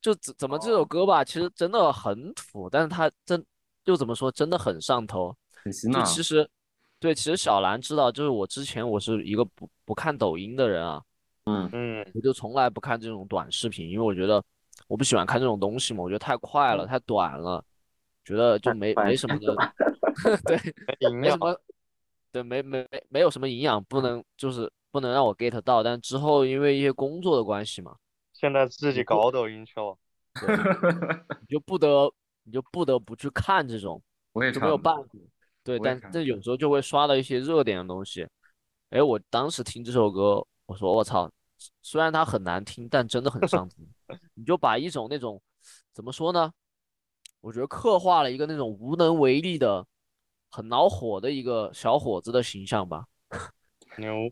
[0.00, 3.44] 就怎怎么这首歌吧，其实真的很土，但是它真
[3.84, 5.36] 就怎么说，真的很上头。
[5.52, 5.72] 就很。
[5.72, 6.48] 洗脑，其实，
[6.98, 11.02] 对，其实小兰知道，就是我之前我是一个不不看抖音的人啊，
[11.44, 11.68] 嗯。
[11.72, 14.42] 嗯，我就从来不看这种短视频，因为我觉得
[14.86, 17.64] 我不喜欢看这种东西嘛，我觉得太快了，太短了，
[18.24, 19.54] 觉得就没没什么的
[20.46, 21.60] 对，没什么，
[22.32, 25.82] 对，没没没没有什么营养，不能就是不能让我 get 到。
[25.82, 27.96] 但之后因为一些工作的关系嘛，
[28.32, 29.96] 现在自己搞抖音去了，
[30.40, 30.56] 对，
[31.40, 32.10] 你就不得
[32.44, 35.04] 你就不得不去看这种，我也就没有办法。
[35.64, 38.24] 对，但这有时候就会刷到一些热点的东西。
[38.90, 41.28] 哎，我当时听这首歌，我说我操，
[41.82, 43.86] 虽然它很难听，但真的很上 听。
[44.34, 45.40] 你就把一种那种
[45.92, 46.52] 怎么说呢？
[47.40, 49.86] 我觉得刻画了一个那种无能为力的、
[50.50, 53.06] 很恼火的一个小伙子的形象吧。
[53.98, 54.30] 牛，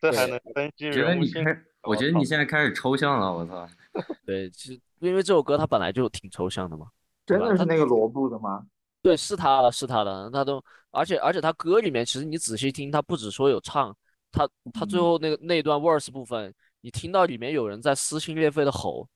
[0.00, 1.44] 这还能分析人物性
[1.82, 3.66] 我觉得你现在开始抽象了，我操！
[4.26, 6.88] 对，其实因为这首歌它本来就挺抽象的嘛。
[7.24, 8.66] 对真的是那个罗布的吗？
[9.02, 13.96] 对，是他的，是他的，他都，而且而且他歌里面，其实你仔细听，他不止说有唱，
[14.32, 19.08] 他他最嗯后那个那段 verse 部分，你听到里面有人在撕心裂肺的吼，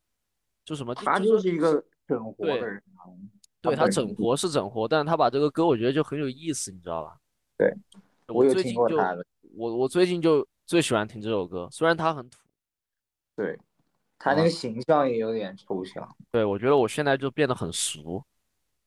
[0.64, 3.08] 就什么，他就就是一个整活对的人啊。
[3.60, 7.16] 对他整活是整活，但是他把这个歌我觉得就很有意思，你知道吧？
[7.56, 7.74] 对，
[8.28, 8.98] 我最近就
[9.56, 12.38] 我我最近就最喜欢听这首歌，虽然他很土，
[13.34, 13.58] 对，
[14.18, 16.06] 他那个形象也有点抽象。
[16.30, 18.22] 对我觉得我现在就变得很俗，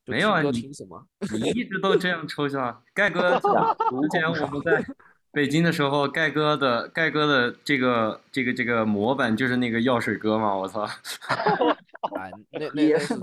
[0.06, 1.04] 没有啊你听什么？
[1.34, 2.84] 你一直都这样抽象。
[2.94, 4.86] 盖哥 之前我们在
[5.32, 10.82] 北京的时候，盖哥的盖哥的这个这个这个模板就是那个药水哥嘛，我操！
[12.18, 13.20] 哎，那那也是四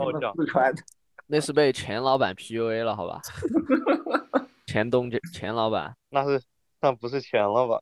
[0.46, 0.82] 川的，
[1.26, 3.20] 那是被钱老板 PUA 了，好吧？
[4.66, 6.40] 钱东家钱老板，那是
[6.80, 7.80] 那不是钱了吧？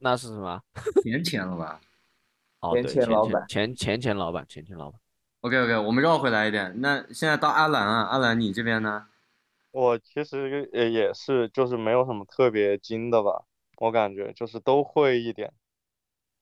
[0.00, 0.60] 那是什么？
[1.02, 1.80] 钱钱了吧
[2.60, 5.00] 哦，钱对，钱钱老板钱钱钱老板，钱钱老板。
[5.42, 6.80] ？OK OK，我们绕回来一点。
[6.80, 9.06] 那现在到阿兰啊，阿兰你这边呢？
[9.74, 13.44] 我其实也也是，就是没有什么特别精的吧，
[13.78, 15.52] 我感觉就是都会一点。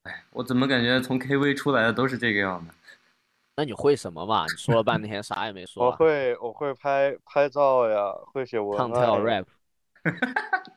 [0.03, 2.75] 哎，我怎么感觉从 KV 出来的都是这个样的？
[3.57, 4.45] 那你会什么嘛？
[4.45, 5.87] 你说了半天啥也没说啊。
[5.91, 9.47] 我会我会拍拍照呀，会写文唱跳，rap，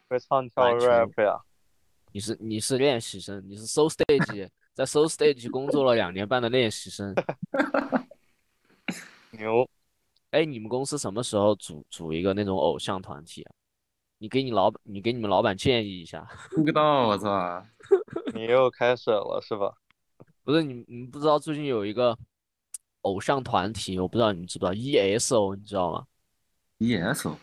[0.07, 1.37] 会唱 跳 rap 呀。
[2.13, 7.13] 你是你是练习生，你是 Soul Stage 在 Soul Stage 工作了两年半的练习生。
[9.31, 9.67] 牛，
[10.35, 13.51] 哎，你们公司什么时候组组一个那种偶像团体啊？
[14.17, 16.27] 你给你老板，你给你们老板建议一下。
[16.51, 17.65] 不知道，我操！
[18.35, 19.73] 你又开始了是吧？
[20.43, 22.17] 不是你你不知道最近有一个
[23.01, 26.05] 偶像团体，我不知道你们知不知道 ESO，你知道吗
[26.79, 27.35] ？ESO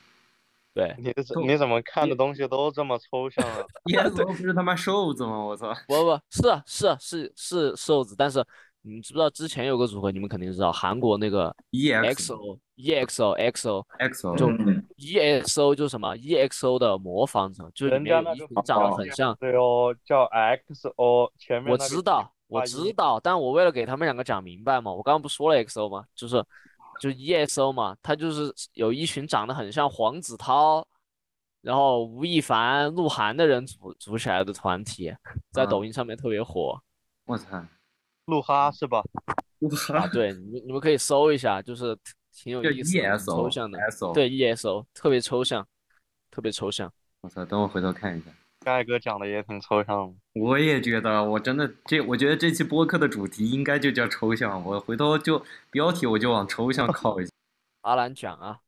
[0.74, 5.42] 对，你怎你怎么看的东西都这么抽象啊？ESO 不是他妈瘦子吗？
[5.44, 8.44] 我操不不是啊是啊是是瘦子，但是
[8.85, 18.21] 你们知不知道之前有个组合，你们肯定知道，韩国那个！EXO EXO EXO EXO EXO 就嗯 EXO 就什么 EXO 的模仿者，就里人家
[18.64, 19.37] 长得哦很像。
[19.38, 26.05] 对哦，叫 XO，前面我知道，我知道，但我为了给他们两个讲明白嘛，我刚刚不说了 XO 吗？
[26.16, 26.45] 就是
[27.01, 30.85] 就是 EXO 嘛，他就是有一群长得很像黄子韬，
[31.61, 35.14] 然后吴亦凡、鹿晗的人组组起来的团体，
[35.53, 36.77] 在啊抖音上面特别火
[37.27, 37.64] 我操！
[38.27, 39.03] 鹿哈是吧？
[39.95, 40.07] 啊。
[40.09, 41.97] 对，你们你们可以搜一下，就是
[42.33, 43.79] 挺有意思 ESO 抽象的。
[43.91, 45.67] SO 对 ESO 特别抽象，
[46.31, 46.93] 特别抽象。
[47.23, 47.45] 我操！
[47.45, 48.27] 等我回头看一下。
[48.65, 50.41] 盖哥讲的也很抽象的。
[50.41, 54.65] 我也觉得，我真的这，我觉得这期播客的主题应该就叫抽象。
[54.65, 57.33] 我回头就标题我就往抽象靠一下。
[57.83, 58.61] 阿兰讲啊，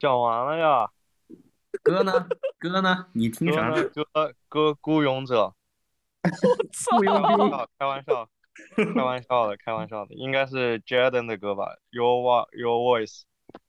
[0.00, 0.90] 讲完了呀，
[1.82, 2.26] 哥呢？
[2.58, 3.06] 哥呢？
[3.12, 3.70] 你听啥？
[3.70, 3.88] 歌呢？
[4.08, 5.54] 歌歌孤勇者，
[6.90, 7.50] 雇佣兵。
[7.78, 8.26] 开玩笑，
[8.94, 13.22] 开玩笑的，开玩笑的，应该是 Jaden 的歌吧？Your Wa- Your Voice，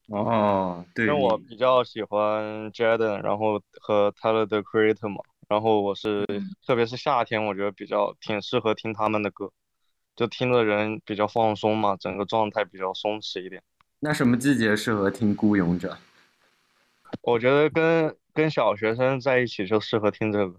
[0.07, 6.25] 哦，对，因为我比较喜欢 Jaden，然后和 Tyler the Creator 嘛，然后我是
[6.65, 9.51] 特别是夏天，我觉得比较挺适合听他们的歌，
[10.15, 13.63] 就听的人比较放松嘛，整个状态比较松弛一点。
[13.99, 15.93] 那什么季节适合听《孤勇者》？
[17.21, 20.55] 我觉得跟跟小学生在一起就适合听这个。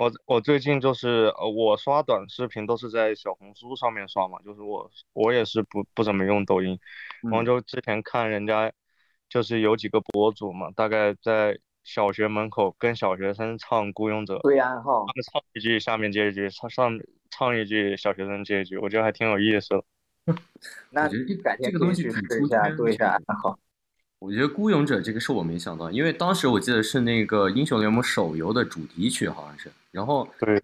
[0.00, 6.78] 我我最近就是呃，我刷短视频都是在小红书上面刷嘛，就是我我也是不不怎么用抖音，
[7.22, 8.72] 然后嗯就之前看人家
[9.28, 19.84] 就是有几个博主嘛，大概在小学门口跟小学生唱《孤勇者》，对暗号他，们唱一句，下面接一句，唱上唱一句，小学生接一句，我觉得还挺有意思的。
[20.92, 21.08] 那
[21.42, 23.58] 改天可以去试一下，对一下的暗号。
[24.20, 30.62] 我觉得《孤勇者》这个是我没想到，因为当时我记得是那个英雄联盟手游的主题曲，好像是，然后对，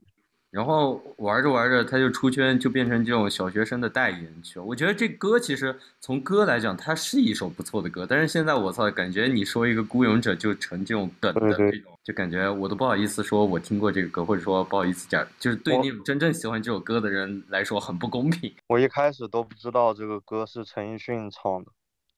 [0.51, 4.59] 然后玩着玩着它就出圈，就变成这种小学生的代言曲。
[4.59, 18.55] 我觉得这歌其实从歌来讲，它是一首不错的歌，但是现在我操，感觉你说一个《孤勇者》就成这种梗的对对这种，就感觉我都不好意思说我听过这个歌，或者说不好意思讲，就是对我那种真正喜欢这首歌的人来说很不公平。
[18.69, 21.73] 我一开始都不知道这个歌是陈奕迅唱的。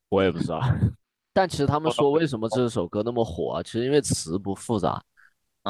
[0.09, 0.61] 我也不知道。
[1.39, 3.63] 但其实他们说为什么这首歌那么火啊？
[3.63, 5.01] 其实因为词不复杂，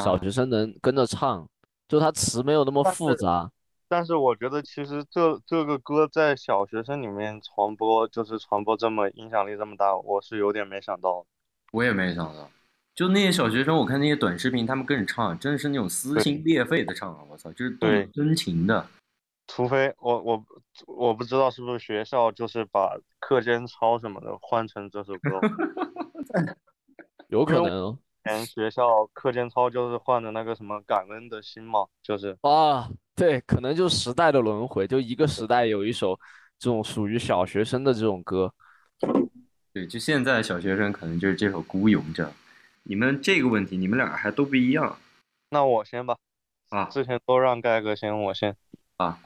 [0.03, 1.47] 小啊学生能跟着唱，
[1.87, 3.51] 就它词没有那么复杂，
[3.87, 11.27] 但是我觉得其实这这个歌在小学生里面传播，就是传播这么影响力这么大，我是有点没想到。
[11.73, 12.51] 我也没想到，
[12.95, 17.21] 就那些小学生，我看那些短视频，他们跟着唱，真的是那种撕心裂肺的唱啊！
[17.31, 18.87] 我操，就是动对真情的。
[19.49, 20.45] 除非我我
[20.87, 25.41] 我不知道是不是学校就是把课间操什么的换成这首歌，
[27.29, 36.21] 有可能哦前学校课间操就是换的那个什么感恩的心嘛，就是啊，对，可能就时代的轮回，就一个时代有一首
[36.59, 38.53] 这种属于小学生的这种歌。
[39.73, 42.29] 对，就现在小学生可能就是这首《孤勇者》。
[42.83, 44.99] 你们这个问题，你们俩还都不一样
[45.51, 46.17] 那我先吧，
[46.69, 48.55] 啊之前都让盖哥先，我先。
[48.99, 49.19] 啊！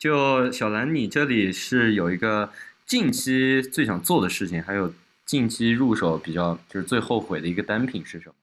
[0.00, 2.50] 就小兰，你这里是有一个
[2.86, 4.94] 近期最想做的事情，还有
[5.26, 8.34] 近期入手比较就是最后悔的一个单品是什么？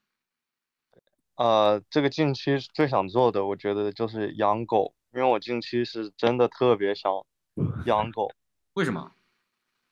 [1.33, 7.11] 呃，这个近期最想做的，我觉得就是养狗，因为我近期是真的特别想
[7.87, 8.31] 养狗，
[8.75, 9.13] 为什么？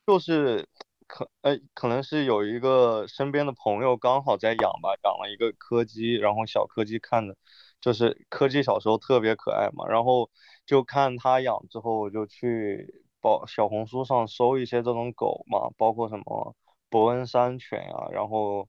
[0.05, 0.67] 就是
[1.07, 7.35] 可呃可能是有一个身边的朋友刚好在养吧，养了一个柯基，然后小柯基看着
[7.81, 10.29] 就是柯基小时候特别可爱嘛，然后
[10.65, 16.55] 就看他养之后，我就去包小红书上搜一些这种狗嘛，包括什么
[16.89, 18.67] 伯恩山犬呀、然后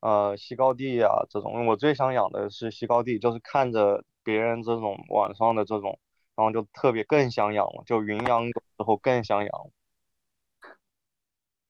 [0.00, 5.98] 呃西高地呀、这种，我最想养的是西高地，就是看着别人这种网上的这种，
[6.34, 9.70] 然后就特别更想养了，就云养狗之后更想养了。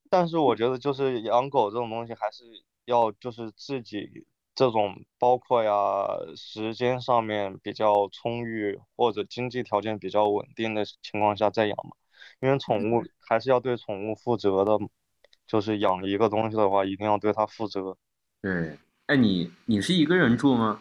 [0.09, 2.45] 但是我觉得就是养狗这种东西还是
[2.85, 5.73] 要就是自己这种包括呀
[6.35, 11.95] 时间上面比较充裕或者经济条件比较稳定的情况下再养嘛，
[12.41, 14.79] 因为宠物还是要对宠物负责的，
[15.47, 17.97] 就是养一个东西的话一定要对它负责。
[18.41, 20.81] 对，哎，你你是一个人住吗？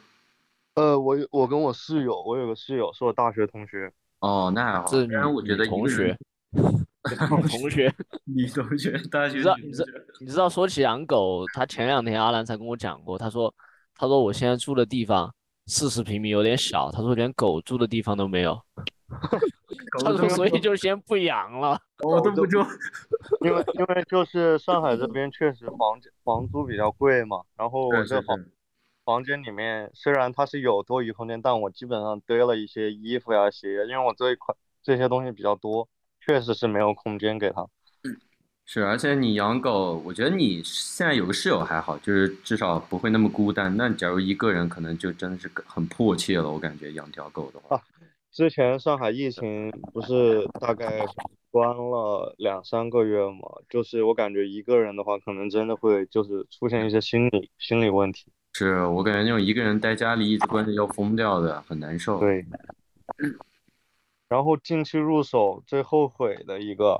[0.75, 4.87] 呃，我有我跟我室友，我有个室友是我大学同学，哦，那还好。
[4.87, 6.17] 是不然我觉得女 同学人，
[7.27, 9.87] 同学，女同学，大学你知道你知道
[10.21, 13.53] 你知道说起养狗，他前两天阿兰才跟我讲过，他说
[13.95, 15.33] 他说我现在住的地方
[15.67, 18.61] 四十平米有点小，他说连狗住的地方都没有，
[20.03, 21.79] 他说所以就先不养了。
[22.03, 22.59] 我都不住。
[23.41, 28.37] 因为因为就是上海这边确实房房租比较贵嘛，然后我这房，
[29.05, 34.53] 房间里面虽然它是有多余空间，但我基本上堆了一些衣服呀、鞋，因为我这一块
[34.83, 35.87] 这些东西比较多，
[36.19, 37.65] 确实是没有空间给它。
[38.67, 43.77] 是，而且你养狗，我觉得你现在有个室友还好，就是至少不会那么孤单。
[43.77, 46.49] 那假如一个人，可能就真的是很迫切了。
[46.49, 47.79] 我感觉养条狗的话，
[48.31, 51.05] 之前上海疫情不是大概
[51.51, 58.25] 关了两三个月嘛，就是我感觉一个人的话，可能真的会就是出现一些心理心理问题。
[58.53, 62.19] 是我感觉那种一个人待家里一直关着要疯掉的，很难受。
[62.19, 62.43] 对，
[64.27, 66.97] 然后近期入手最后悔的一个，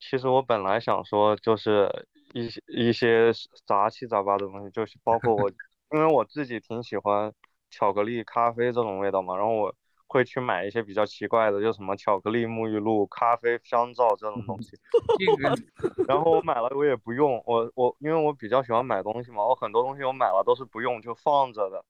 [0.00, 1.88] 其实我本来想说就是
[2.32, 3.32] 一些一些
[3.66, 5.50] 杂七杂八的东西，就是包括我，
[5.92, 7.32] 因为我自己挺喜欢
[7.70, 9.74] 巧克力、咖啡这种味道嘛，然后我
[10.06, 14.78] 会去买一些比较奇怪的，就什么巧克力沐浴露、咖啡香皂这种东西。
[16.08, 21.84] 然后我买了我也不用，我我因为我比较喜欢买东西嘛，我很多东西我买了都是不用就放着的。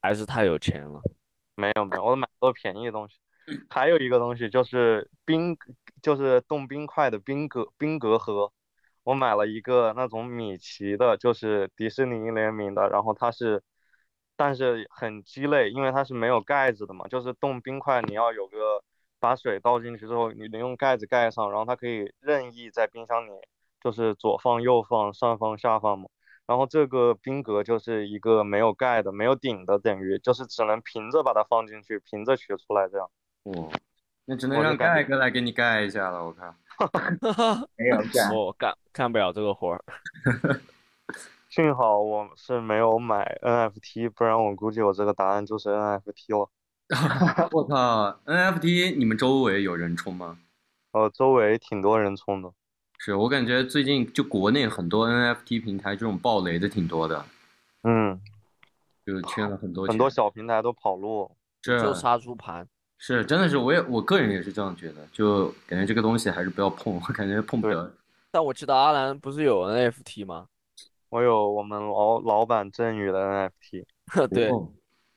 [0.00, 1.00] 还是太有钱了。
[1.56, 3.16] 没有没有，我买都是便宜的东西。
[3.68, 5.54] 还有一个东西就是冰，
[6.02, 8.52] 就是冻冰块的冰格冰格盒，
[9.04, 13.62] 我买了一个那种米奇的，就是迪士尼联名的，然后它是，
[14.36, 18.82] 但是很鸡肋，因为它是没有盖子的嘛，就是冻冰块你要有个
[19.18, 23.30] 把水倒进去之后，你能用盖子盖上，然后它可以任意在冰箱里
[23.82, 26.08] 就是左放右放上放下放嘛。
[26.46, 33.08] 然后这个冰格就是一个没有盖的、没有顶的，等于就是只能平着把它放进去，平着取出来这样。
[33.44, 33.70] 嗯，
[34.30, 36.24] 那只能让盖哥来给你盖一下了。
[36.24, 36.54] 我靠，
[37.76, 38.32] 没有 干。
[38.32, 39.84] 我干干不了这个活儿。
[41.50, 46.48] 幸好我是没有买 NFT，不然我估计我这个答案就是 NFT 了。
[47.50, 50.38] 我靠，NFT 你们周围有人充吗？
[50.92, 52.52] 呃，周围挺多人充的。
[52.98, 57.24] 是我感觉最近就国内很多 NFT 平台这种暴雷的挺多的，
[57.82, 58.20] 嗯，
[59.04, 60.08] 就圈了很多很多。
[60.08, 61.32] 小平台都跑路。
[61.62, 62.66] 就杀猪盘，
[63.02, 67.90] 是真的是，我也我个人也是这样觉得，就感觉这个东西还是不要碰，我感觉碰不了。
[68.30, 70.46] 但我知道阿兰不是有 NFT 吗？
[71.08, 73.84] 我有我们老老板振宇的 NFT，
[74.28, 74.70] 对，哦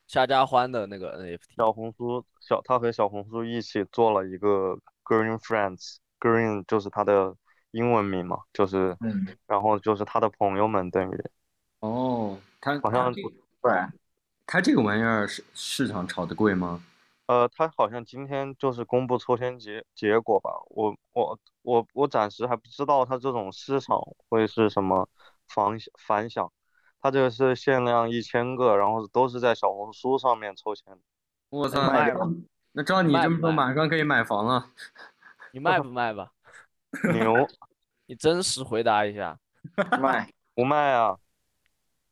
[0.07, 1.55] 夏家欢的那个 NFT。
[1.57, 7.35] 小红书小他和小红书一起做了一个 Green Friends，Green 就是他的
[7.71, 11.23] 英文名嘛，就是嗯，然后就是他的朋友们等于
[11.81, 13.21] 哦，他好像它这
[13.59, 13.93] 不然
[14.45, 16.81] 它这个玩意儿市市场炒的贵吗？
[17.25, 23.97] 呃，他好像今天就是公布抽签结结果吧，我我我我暂时还不知道他这种市场
[24.29, 25.07] 会是什么
[25.47, 26.51] 反反响，
[27.01, 30.99] 他这个是限量一千个，然后都是在小红书上面抽签。
[31.49, 32.29] 我操，卖掉
[32.73, 34.71] 那照你这么说，马上可以买房了。
[35.51, 36.31] 你卖不卖吧？
[37.13, 37.47] 牛
[38.05, 39.39] 你真实回答一下，
[40.01, 41.17] 卖，不卖啊？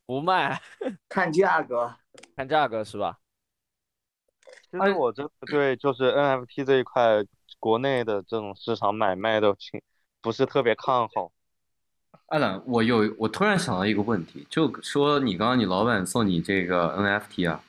[0.06, 0.62] 不卖，
[1.10, 1.96] 看价格。
[2.36, 3.18] 看价格是吧？
[4.72, 7.26] 其实我真的对就是 NFT 这一块
[7.60, 9.82] 国内的这种市场买卖的情
[10.22, 11.32] 不是特别看好。
[12.28, 17.62] 阿懒，我有我突然想到一个问题，就说你刚刚你老板送你这个 NFT 啊，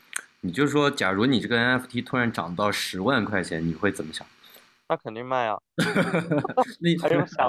[0.43, 4.25] 你就说假如你这个 NFT 突然涨到十万块钱，你会怎么想？
[4.89, 5.59] 那肯定卖啊，
[6.79, 7.49] 那还用想？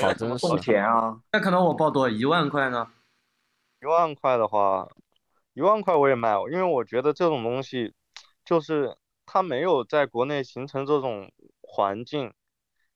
[0.00, 1.20] 好真实送钱啊！
[1.32, 2.88] 那可能我报多少一万块呢？
[3.80, 4.88] 一万块的话，
[5.54, 7.92] 一万块我也卖，因为我觉得这种东西，
[8.44, 11.30] 就是它没有在国内形成这种
[11.60, 12.32] 环境，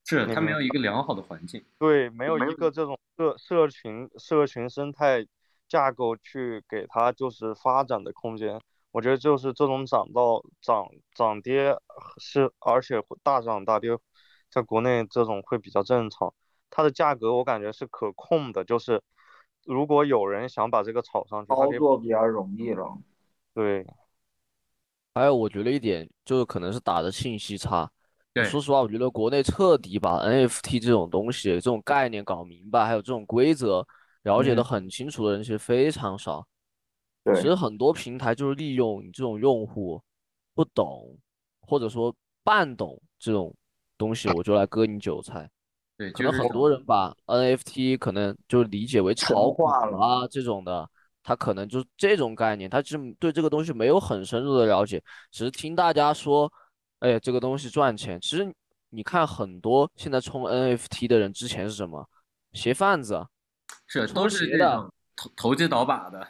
[0.04, 1.64] 是你它没有一个良好的环境。
[1.78, 5.26] 对，没有一个这种社社群社群生态
[5.68, 8.60] 架构去给它就是发展的空间。
[8.92, 11.76] 我觉得就是这种涨到涨涨跌
[12.18, 13.90] 是，而且会大涨大跌，
[14.50, 16.32] 在国内这种会比较正常。
[16.70, 19.02] 它的价格我感觉是可控的，就是
[19.64, 22.98] 如果有人想把这个炒上去，操作比较容易了。
[23.52, 23.86] 对。
[25.16, 27.90] 还有，我觉得一点就是可能是打的信息差。
[28.34, 33.82] 对说实话，我觉得国内彻底把 NFT 这种东西、这种概念搞明白，还有这种规则
[34.24, 36.46] 了解的嗯很清楚的人其实非常少。
[37.24, 39.98] 对其实很多平台就是利用你这种用户
[40.54, 41.16] 不懂，
[41.60, 42.14] 或者说
[42.44, 43.54] 半懂这种
[43.96, 45.50] 东西，我就来割你韭菜。
[45.96, 50.86] 对，可就是能很多人把 NFT 可能就理解为神炒股化了啊这种的，
[51.26, 55.02] 他可能就是这种概念，他就对这个东西没有很深入的了解，
[55.32, 56.50] 只是听大家说，
[57.00, 58.20] 哎，这个东西赚钱。
[58.20, 58.48] 其实
[58.90, 62.08] 你看很多现在冲 NFT 的人之前是什么？
[62.52, 63.26] 鞋贩子，啊
[63.88, 66.24] 是都是这鞋的种投投机倒把的。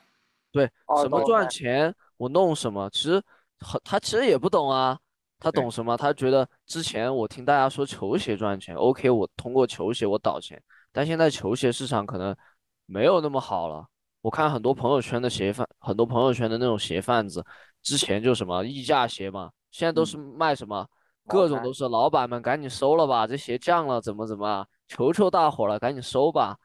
[0.50, 3.22] 对，二什么赚钱我弄什么，其实
[3.60, 4.98] 很他其实也不懂啊，
[5.38, 5.94] 他懂什么？
[5.94, 10.58] 他觉得之前我听大家说球鞋赚钱，OK，我通过球鞋我倒钱，
[10.90, 12.34] 但现在球鞋市场可能
[12.86, 13.86] 没有那么好了。
[14.26, 17.44] 我看很多朋友圈的鞋贩，很多朋友圈的那种鞋贩子，
[17.80, 20.84] 之前就什么溢价鞋嘛，现在都是卖什么，
[21.28, 26.56] 各种都是老板们赶紧收了吧，这鞋降了怎么怎么啊，求求大伙了，赶紧收吧，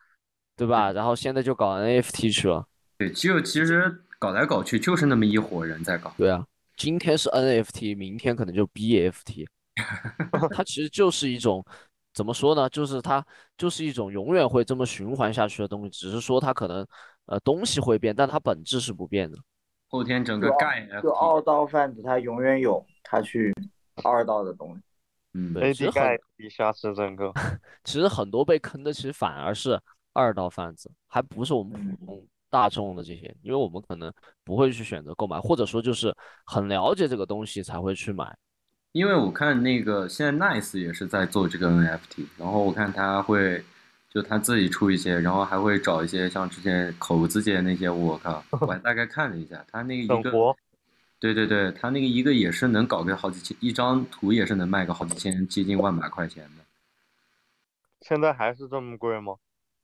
[0.57, 0.91] 对吧？
[0.91, 2.65] 然后现在就搞 NFT 去了。
[2.97, 6.11] 对，就其实搞来搞去就是那么一伙人在搞。
[6.17, 6.43] 对啊，
[6.77, 9.45] 今天是 NFT，明天可能就 BFT，
[10.55, 11.63] 它其实就是一种
[12.11, 12.67] 怎么说呢？
[12.71, 13.23] 就是它
[13.55, 16.83] 就是一种永远会这么循环下去的东西，只是说它可能
[17.31, 19.37] 呃东西会变，但它本质是不变的。
[19.87, 23.53] 后天整个就盖就二道贩子他永远有他去
[24.03, 24.81] 二道的东西。
[25.33, 27.31] 嗯，对其实 AD 盖很一下是整个，
[27.85, 29.79] 其实很多被坑的，其实反而是
[30.11, 34.11] 二道贩子，还不是我们嗯普通大众的这些，因为我们可能
[34.43, 36.13] 不会去选择购买，或者说就是
[36.45, 38.37] 很了解这个东西才会去买。
[38.91, 43.63] 因为我看那个现在 Nice 也是在做这个 NFT，然后我看他会
[44.13, 50.31] 就他自己出一些，然后还会找一些像之前口子姐那些，我靠， 我还大概看了一下，他那个一个，
[51.17, 56.63] 对对对，他那个一个也是能搞个好几千，一张图也是能卖个好几千，接近万把块钱的。
[58.01, 59.35] 现在还是这么贵吗？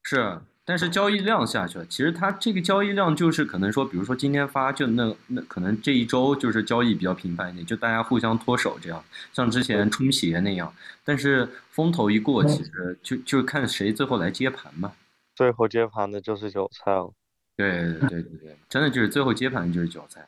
[0.03, 1.85] 是，但是交易量下去了。
[1.85, 9.01] 其实它这个交易量就是可能说，比如说今天发，就那那可能这一周就是交易比较频繁一点，就大家互相脱手这样，
[9.31, 10.73] 像之前冲鞋那样。
[11.05, 14.91] 但是风头一过，其实就就看谁最后来接盘嘛。
[15.33, 17.13] 最后接盘的就是韭菜了。
[17.55, 20.27] 对对对对对，真的就是最后接盘就是韭菜。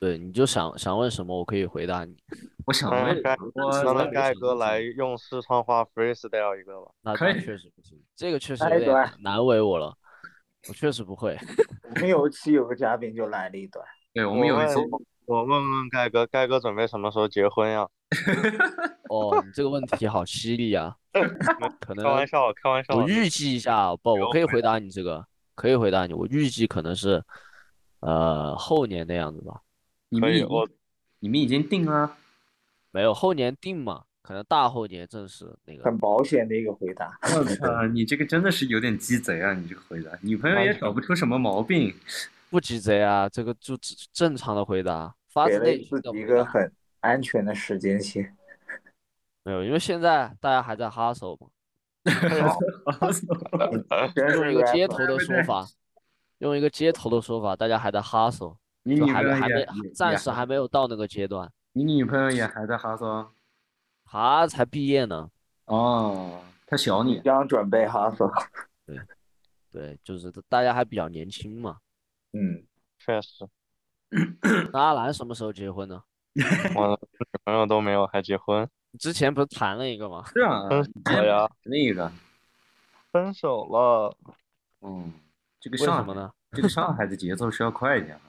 [0.00, 2.16] 对，你就想想问什么，我可以回答你。
[2.66, 6.90] 我想问那让盖，我那让盖哥我来用四川话 freestyle 一个吧。
[7.02, 9.94] 那那可以确实不行，这个确实有点难为我了，
[10.68, 11.36] 我确实不会。
[11.84, 13.84] 我们有一期有个嘉宾就来了一段，
[14.14, 17.86] 对我们有一期我我问问盖哥，盖哥准备什么时候结婚呀？
[19.10, 20.96] 哦，你这个问题好犀利啊！
[21.80, 22.96] 可能开玩笑，开玩笑。
[22.96, 25.24] 我预计一下，不，我可以回答你这个，
[25.54, 26.14] 可以回答你。
[26.14, 27.22] 我预计可能是，
[28.00, 29.60] 呃，后年的样子吧。
[30.10, 30.68] 你们我
[31.20, 32.16] 你们已经定了，
[32.90, 35.84] 没有后年定嘛，可能大后年正式那个。
[35.84, 37.18] 很保险的一个回答。
[37.22, 39.54] 我操， 你这个真的是有点鸡贼啊！
[39.54, 41.94] 你这个回答，女朋友也找不出什么毛病。
[42.50, 48.36] 不鸡贼啊，这个就只正常的回答，发自内心的一个很安全的时间线。
[49.44, 51.48] 没有，因为现在大家还在哈手嘛。
[54.14, 55.68] 真是用一个街头的说法，
[56.38, 61.50] 用一个街头的说法，大家还在哈手，你女朋友也暂时还没有到那个阶段。
[61.72, 63.32] 你女朋友也还在哈桑？
[64.04, 65.30] 他才毕业呢。
[65.66, 67.20] 哦，她小你。
[67.20, 68.28] 刚准备哈桑。
[68.84, 68.98] 对，
[69.70, 71.76] 对，就是大家还比较年轻嘛。
[72.32, 72.64] 嗯，
[72.98, 73.46] 确实。
[74.72, 76.02] 那阿兰什么时候结婚呢？
[76.74, 78.68] 我女朋友都没有，还结婚？
[78.98, 80.24] 之前不是谈了一个吗？
[80.32, 82.10] 是啊，分手呀，那个
[83.12, 84.16] 分手了。
[84.80, 85.12] 嗯，
[85.60, 86.32] 这个为什么呢？
[86.50, 88.22] 这个上海的节奏是要快一点啊。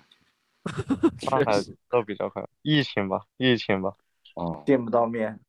[1.20, 1.54] 上海
[1.90, 3.94] 都比较快，疫情吧，疫情吧。
[4.36, 5.40] 哦，见不到面。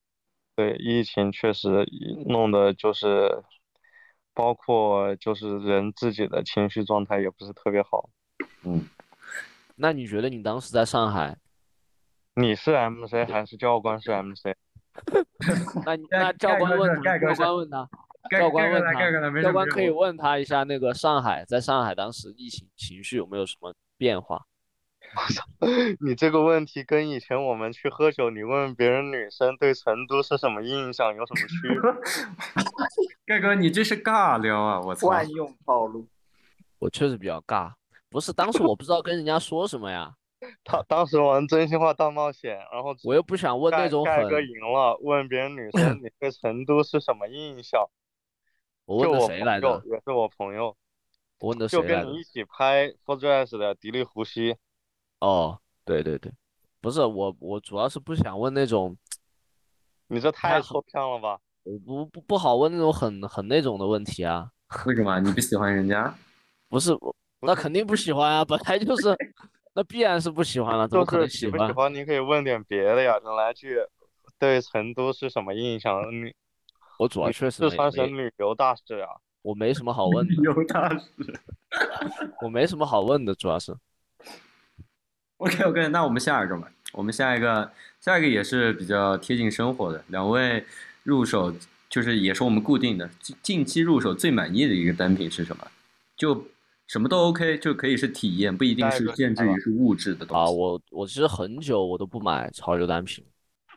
[0.57, 1.87] 对，疫情确实
[2.27, 3.43] 弄的就是，
[4.35, 8.11] 包括就是人自己的情绪状态也不是特别好。
[8.65, 8.89] 嗯，
[9.77, 11.37] 那你觉得你当时在上海？
[12.35, 14.55] 你是 MC 还是教官是 MC？
[15.87, 17.89] 那那教官问 他，教官问他，
[18.31, 24.47] 教官问他，教官可以问他一下，那个上海在上海当时疫情情绪有没有什么变化？
[25.15, 25.45] 我操，
[26.01, 31.91] 你这个问题跟以前我们去喝酒，你问别人女生对成都是什么印象有什么区别？
[33.27, 34.81] 盖哥，你这是尬聊啊！
[34.81, 36.09] 我操，惯用套路。
[36.79, 37.73] 我确实比较尬，
[38.09, 40.15] 不是当时我不知道跟人家说什么呀。
[40.65, 44.13] 他当时玩真心话大冒险，然后我又不想问那种很。
[44.13, 47.87] 盖哥赢了，问别人女生 你对成都是什么印象？
[48.87, 49.81] 我问的谁来着？
[49.85, 50.77] 也是我朋友。
[51.39, 51.95] 我问的谁来着？
[51.95, 54.57] 就跟你一起拍《For Dress》的迪丽呼吸。
[55.23, 56.33] 哦，对对对，
[56.81, 58.97] 不是我，我主要是不想问那种。
[60.09, 61.39] 你这太抽象了吧？
[61.63, 64.51] 我不不不好问那种很很那种的问题啊。
[64.87, 65.21] 为什么？
[65.21, 66.13] 你不喜欢人家？
[66.69, 66.91] 不是，
[67.41, 69.17] 那肯定不喜欢啊，本来就是。
[69.75, 71.67] 那必然是不喜欢了，怎么可能喜欢？
[71.67, 73.79] 喜欢你可以问点别的呀，你来句
[74.39, 76.03] 对成都是什么印象？
[76.13, 76.35] 你
[76.99, 79.09] 我主要确实四川省旅游大使啊，
[79.41, 80.35] 我没什么好问的。
[80.35, 81.41] 旅游大使，
[82.43, 83.75] 我没什么好问的，主要是。
[85.43, 86.71] OK OK， 那我们下一个吧。
[86.93, 87.71] 我们下一个，
[88.01, 90.05] 下一个也是比较贴近生活的。
[90.09, 90.65] 两位
[91.03, 91.53] 入手
[91.89, 95.67] 就是也是我们固定的近近期入手最满意的一个单品是什么？
[96.17, 96.45] 就。
[96.89, 100.51] 什么都 OK，就可以是体验，不一定是限制于是物质的东西啊。
[100.51, 103.25] 我我其实很久我都不买潮流单品，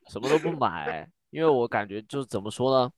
[0.09, 2.91] 什么都不买，因为我感觉就是怎么说呢？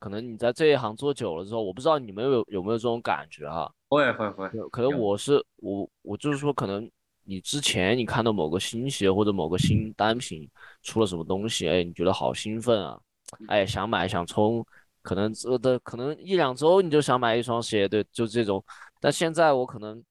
[0.00, 3.70] 可能你在这一行做久了之后，我不知道你们有有没有这种感觉哈？
[3.90, 4.50] 会会会。
[4.72, 6.90] 可能我是我我就是说，可能
[7.24, 10.48] 你之前你看到某个新鞋或者某个新单品
[10.82, 13.00] 出了什么东西，哎，你觉得好兴奋啊，
[13.48, 14.64] 哎，想买想冲，
[15.02, 18.64] 可能这的可能一两周你就想买一双鞋，对，就这种。
[19.00, 20.02] 但现在我可能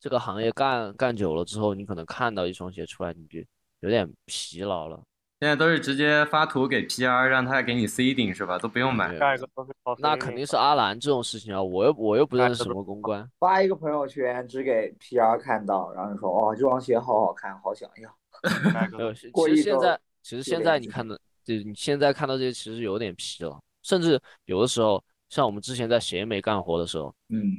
[0.00, 3.40] 这个行业干干久了之后，你可能看到一双鞋出来，你就
[3.80, 5.02] 有点疲劳了。
[5.44, 8.58] 现在都是直接发图给 PR，让他给你 C 顶是吧？
[8.58, 9.14] 都不用买。
[9.98, 13.30] 那肯定是阿兰这种事情啊，我又我又不认识什么公关。
[13.38, 18.10] 发一个朋友圈只给 PR 看到，然后说哦这双鞋好好看，好想要。
[19.12, 27.52] 其实现在其实现在你看的，就你现在看到这些其实有点皮了，甚至有的时候像我们之前在鞋美干活的时候，嗯。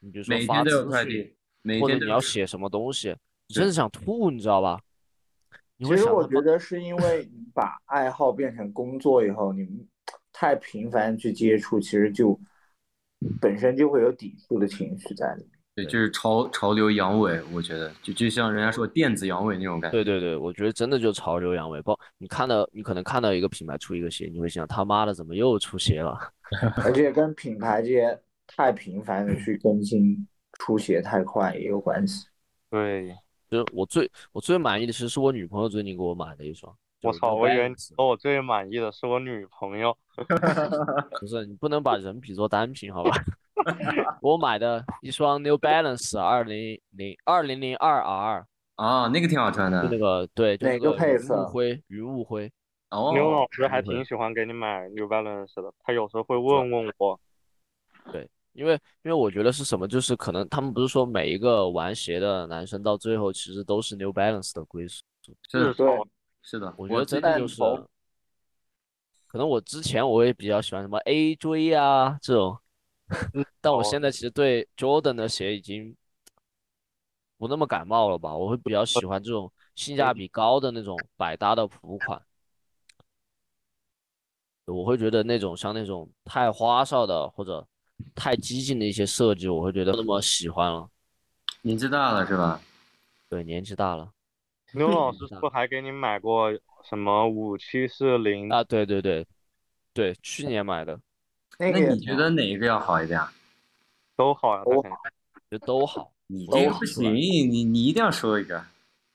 [0.00, 0.70] 你比如说发资
[1.06, 3.16] 讯，或者你要写什么东西，
[3.48, 4.78] 你真的想吐，你知道吧？
[5.84, 9.86] 其实我觉得是因为你把爱好变成工作以后，你们
[10.32, 12.38] 太频繁去接触，其实就
[13.40, 15.50] 本身就会有抵触的情绪在里面。
[15.74, 19.96] 对，就是潮潮流阳痿，我觉得就就像人家说电子阳痿那种感觉。
[19.96, 21.82] 对对对，我觉得真的就潮流阳痿。
[21.82, 26.18] 包你看到，你可能看到一个品牌出一个鞋，你会想他妈的怎么又出鞋了？
[26.84, 28.18] 而且跟品牌这些。
[28.52, 30.26] 太频繁的去更新，
[30.58, 32.26] 出鞋太快也有关系。
[32.68, 33.14] 对，
[33.50, 36.72] 就是我最我最满意的，其实是我女朋友最近给我买的一双。
[37.02, 39.96] 我操，我以为说我最满意的是我女朋友。
[41.18, 43.10] 不是，你不能把人比作单品，好吧？
[44.22, 48.46] 我买的一双 New Balance 二零零二零零二 R。
[48.76, 49.82] 啊，那个挺好穿的。
[49.82, 51.34] 就那个对，哪个配色？
[51.34, 52.52] 云雾灰，云雾灰。
[52.90, 53.12] 哦。
[53.14, 57.18] 刘老师还挺喜欢给你买 New Balance 的，他有时候会问问我。
[58.12, 58.28] 对。
[58.52, 65.02] 因为因为我觉得是什么，就是可能他们不是说每一个玩鞋的男生到最后其实都是 New Balance 的归属，
[65.48, 65.86] 是对，
[66.42, 67.62] 是的，我觉得真的就是，
[69.28, 72.58] 可能我之前我也比较喜欢什么 AJ 啊这种，
[73.60, 75.96] 但我现在其实对 Jordan 的鞋已经
[77.38, 82.20] 不那么感冒了吧，我会比较喜欢这种性价比高的那种百搭的普款，
[84.64, 87.64] 我会觉得那种像那种太花哨的或者。
[88.14, 90.88] 太激进的一些设计，我会觉得那么喜欢了。
[91.62, 92.60] 年纪大了是吧？
[93.28, 94.10] 对，年纪大了。
[94.72, 96.52] 刘老师是不还给你买过
[96.88, 98.62] 什么五七四零啊？
[98.64, 99.26] 对对对，
[99.92, 100.98] 对，去年买的。
[101.58, 103.20] 那你觉得哪一个要好一点？
[104.16, 104.88] 都好呀，都好，
[105.50, 106.12] 就都好。
[106.26, 108.64] 你这个不行，你你一定要说一个。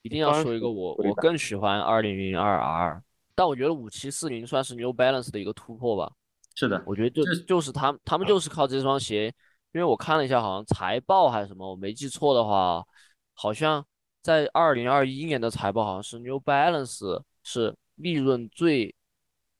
[0.01, 3.01] 一定要说一个我我更喜欢二零零二 R，
[3.33, 6.11] 但我觉得五七四零算是 New Balance 的一个突破吧。
[6.55, 9.25] 是的，我觉得就就是他他们就是靠这双鞋，
[9.73, 12.81] 因为我看了一下，好像财报还是什么，我没记错的话，
[13.33, 13.85] 好像
[14.21, 18.95] 在二零二一年的财报好像是 New Balance 是利润最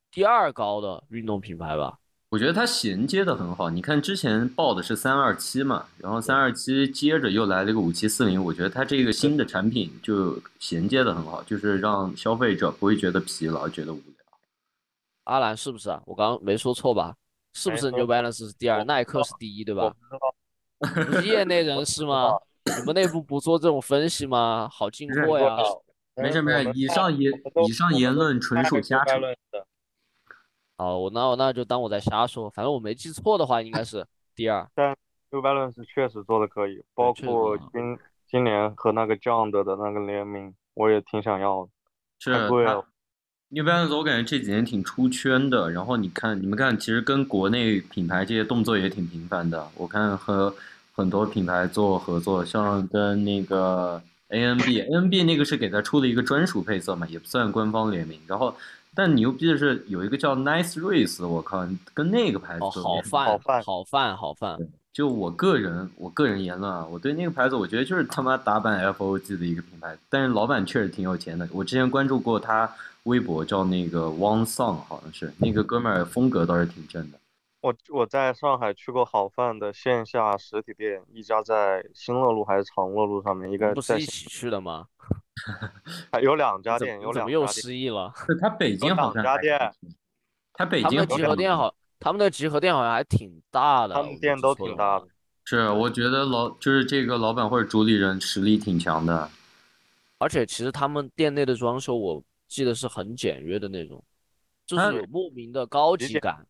[0.10, 2.00] 第二高的运动品牌吧。
[2.30, 14.15] 我觉得它衔接的很好，你看之前报的是三二七嘛，然后三二七接着又来了一个五七四零，我觉得它这个新的产品就衔接的很好，就是让消费者不会觉得疲劳，觉得无聊。
[15.26, 16.02] 阿兰是不是啊？
[16.06, 17.16] 我刚刚没说错吧？
[17.54, 19.94] 是不是 New Balance 是第二，耐克是第一，对吧？
[20.80, 22.38] 不是业内人士吗？
[22.66, 24.68] 你们内部不做这种分析吗？
[24.70, 25.58] 好进货呀！
[26.16, 27.32] 没事没事，以上言
[27.66, 29.14] 以上言论纯属瞎扯。
[30.78, 34.06] 好，我那我那就当我在瞎说，反正我没记错的话，应该是
[34.36, 34.70] 第二。
[34.76, 34.96] 但
[35.30, 37.98] New Balance 确实做的可以，包括今
[38.28, 41.70] 今年和那个 John 的那个联名，我也挺想要的。
[42.20, 42.86] 太贵了。
[43.50, 49.68] New Balance 我感觉这几年挺出圈的，然后你看你们看，其实跟国内品牌这些动作也挺频繁的。
[49.76, 50.54] 我看和
[50.94, 58.20] 很多品牌做合作，像跟那个 ANB，ANB 那个是给他出了一个专属配色嘛，也不算官方联名。
[58.26, 58.56] 然后，
[58.96, 64.58] 但牛逼的是有一个叫 Nice Race，我靠，跟那个牌子好饭好饭好饭好饭。
[64.92, 71.48] 就我个人我个人言论啊，我对那个牌子，我觉得就是他妈打版 FOG 的一个品牌，但是老板确实挺有钱的。
[71.52, 72.70] 我之前关注过他。
[73.06, 77.20] 微博叫那个汪丧，好像是那个哥们儿，风格倒是挺正的。
[77.62, 84.88] 我我在上海去过好饭的线下实体店，一家在新乐路还是长乐路上面，一个不是一起去的吗？
[86.22, 88.12] 有两家店，有两家又失忆了？
[88.42, 89.74] 他北京好像家店，
[90.54, 95.08] 他北京集合店好，他们的集合店好像还挺大的，他们店都挺大的。
[95.44, 99.30] 是，我觉得老就是这个老板或者主理人实力挺强的，
[100.18, 102.24] 而且其实他们店内的装修我。
[102.48, 104.04] 记得是很简约的那种，
[104.66, 106.46] 就是有莫名的高级感。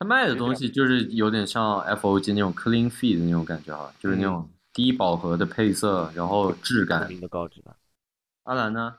[0.00, 7.20] 他卖的东西就是有点像 FOG 那种 clean feed 的那种感觉哈，就是那种低饱和的配色，然后质感。
[7.20, 7.74] 的高级感。
[8.44, 8.98] 阿兰呢？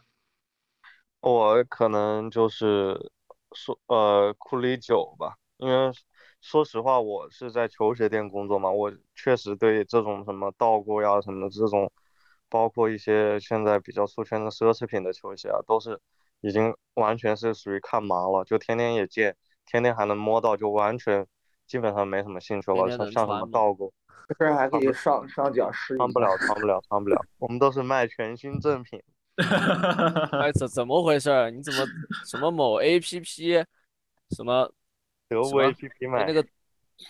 [1.21, 3.11] 我可能就是
[3.53, 5.89] 说呃库里九吧，因为
[6.41, 11.89] 说实话，我是在球鞋店工作嘛，我确实对这种什么倒钩呀什么的这种，
[12.49, 15.97] 包括一些现在比较出圈的奢侈品的球鞋啊，都是。
[16.41, 19.35] 已经完全是属于看麻了，就天天也见，
[19.65, 21.25] 天天还能摸到，就完全
[21.67, 22.89] 基本上没什么兴趣了。
[22.89, 23.91] 像像什么倒钩，
[24.37, 27.23] 这儿还可以上上脚试穿不了，穿不了，穿不了。
[27.37, 29.01] 我们都是卖全新正品。
[30.39, 31.49] 哎，怎怎么回事？
[31.51, 31.85] 你怎么
[32.25, 33.63] 什么某 A P P，
[34.35, 34.69] 什么
[35.29, 36.45] 德物 A P P 买那个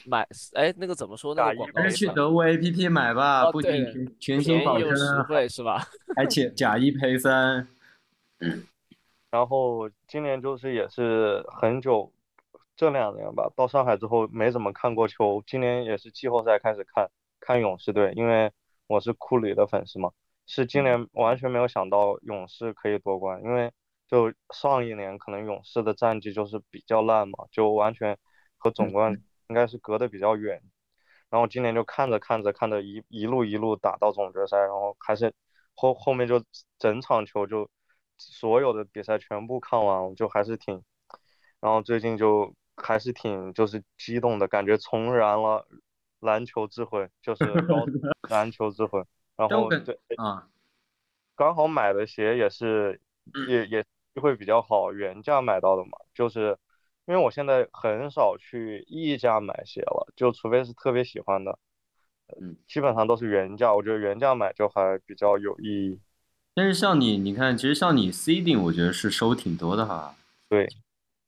[0.05, 0.27] 买？
[0.53, 1.33] 哎，那个怎么说？
[1.33, 1.89] 那个广告？
[1.89, 5.87] 去德物 A P P 买吧，不仅全新保真，实惠是吧？
[6.17, 7.67] 而且假一赔三。
[9.31, 12.11] 然后今年就是也是很久，
[12.75, 15.43] 这两年吧，到上海之后没怎么看过球。
[15.45, 18.51] 今年也是季后赛开始看，看勇士队，因为
[18.87, 20.11] 我是库里的粉丝嘛。
[20.47, 23.71] 是今年完全没有想到勇士可以夺冠，因为
[24.07, 28.17] 就上一年可能勇士的战绩就是比较烂嘛，就完全
[28.57, 29.13] 和总冠
[29.49, 30.59] 应该是隔得比较远。
[31.29, 35.31] 然后今年就看着看着看着一一路一路打到总决赛，然后还是
[35.75, 36.43] 后后面就
[36.79, 37.69] 整场球就。
[38.19, 40.83] 所有的比赛全部看完，就还是挺，
[41.59, 45.65] 然后最近就还是挺就是激动的感觉，重燃了
[46.19, 47.45] 篮球智慧，就是
[48.29, 49.03] 篮球智慧。
[49.35, 50.49] 然后对啊，
[51.35, 52.99] 刚好买的鞋也是
[53.47, 53.85] 也也
[54.21, 55.91] 会比较好，原价买到的嘛。
[56.13, 56.57] 就是
[57.05, 61.57] 因为我现在很少去溢价买鞋了，就除非是特别喜欢的，
[62.41, 63.73] 嗯，基本上都是原价。
[63.73, 66.01] 我觉得原价买就还比较有意义。
[66.59, 68.11] 但是像你，你看，其实像你
[68.43, 70.13] 定，我觉得是收挺多的哈。
[70.49, 70.67] 对，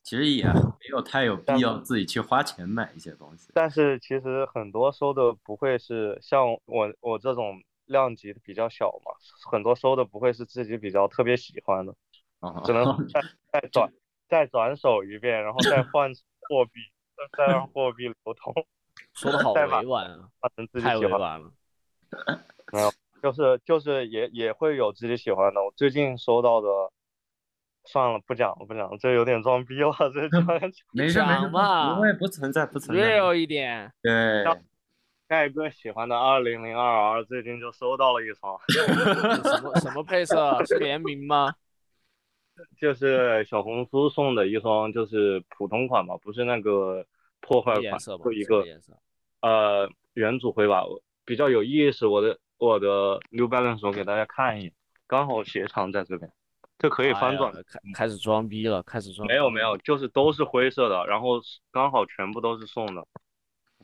[0.04, 3.50] 其实也没有太有必要自己去花钱买一些东西。
[3.54, 9.14] 但是其实很多收的不会是像我我这种量级比较小嘛，
[9.50, 11.96] 很多收的不会是自己比较特别喜欢的，
[12.66, 13.22] 只能再
[13.54, 13.90] 再转
[14.28, 16.12] 再转手一遍，然后再换
[16.50, 16.82] 货币，
[17.38, 18.54] 再让货币流通。
[19.14, 20.30] 说的好委婉啊，
[20.84, 21.54] 太委婉了。
[22.74, 22.92] 没有。
[23.22, 25.63] 就是就是也也会有自己喜欢的。
[25.63, 26.67] 我最近收到的，
[27.86, 29.91] 算了，不讲了，不讲了，这有点装逼了。
[30.11, 33.19] 这讲没事没事嘛，不会不存在不存在。
[33.19, 33.93] real 一点。
[34.01, 34.43] 对。
[35.28, 38.59] 盖哥喜欢的二零零二 R 最近就收到了一双。
[38.67, 40.65] 什么什么配色？
[40.65, 41.53] 是联名吗？
[42.82, 47.05] 就是小红书送的一双，就是普通款嘛，不是那个
[47.39, 48.65] 破坏款，就一个
[49.41, 50.84] 呃原主灰吧，
[51.24, 52.07] 比较有意思。
[52.07, 52.39] 我的。
[52.62, 54.74] 我的 New Balance 我给大家看一眼
[55.07, 56.32] 刚好鞋长在这边，
[56.78, 57.51] 这可以翻转。
[57.51, 57.62] 开
[57.95, 59.28] 开始装逼了，开始装。
[59.28, 61.41] 没有没有，就是都是灰色的，然后
[61.72, 63.01] 刚好全部都是送的。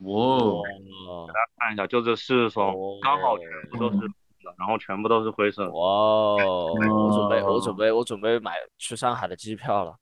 [0.02, 2.72] 哇，给大家看一下，就这四双，
[3.02, 5.68] 刚好全部都是的，然后全部都是灰色。
[5.72, 9.96] 哇，哦我准备我准备我准备买去上海的机票了。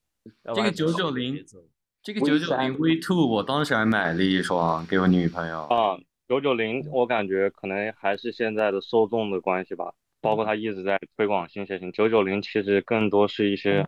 [0.55, 1.43] 这个九九零，
[2.03, 5.63] 这个九九零 V Two，我当时还买了一双给我女朋友。
[5.63, 5.97] 啊，
[6.29, 11.93] 九九零，我感觉可能还是现在的受众的关系吧，包括他一直在推广新鞋型。
[11.93, 13.87] 九九零其实更多是一些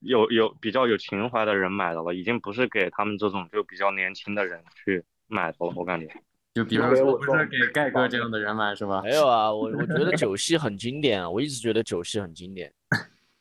[0.00, 5.04] 有有比较有情怀的人买的了，已经不是给他们这种就比较年轻的人去。
[5.26, 6.06] 买的了，我感觉，
[6.52, 9.00] 就比如说不是给盖哥这样的人买是吧？
[9.02, 12.70] 没有啊，我我觉得 九系很经典啊，我一直觉得九系很经典，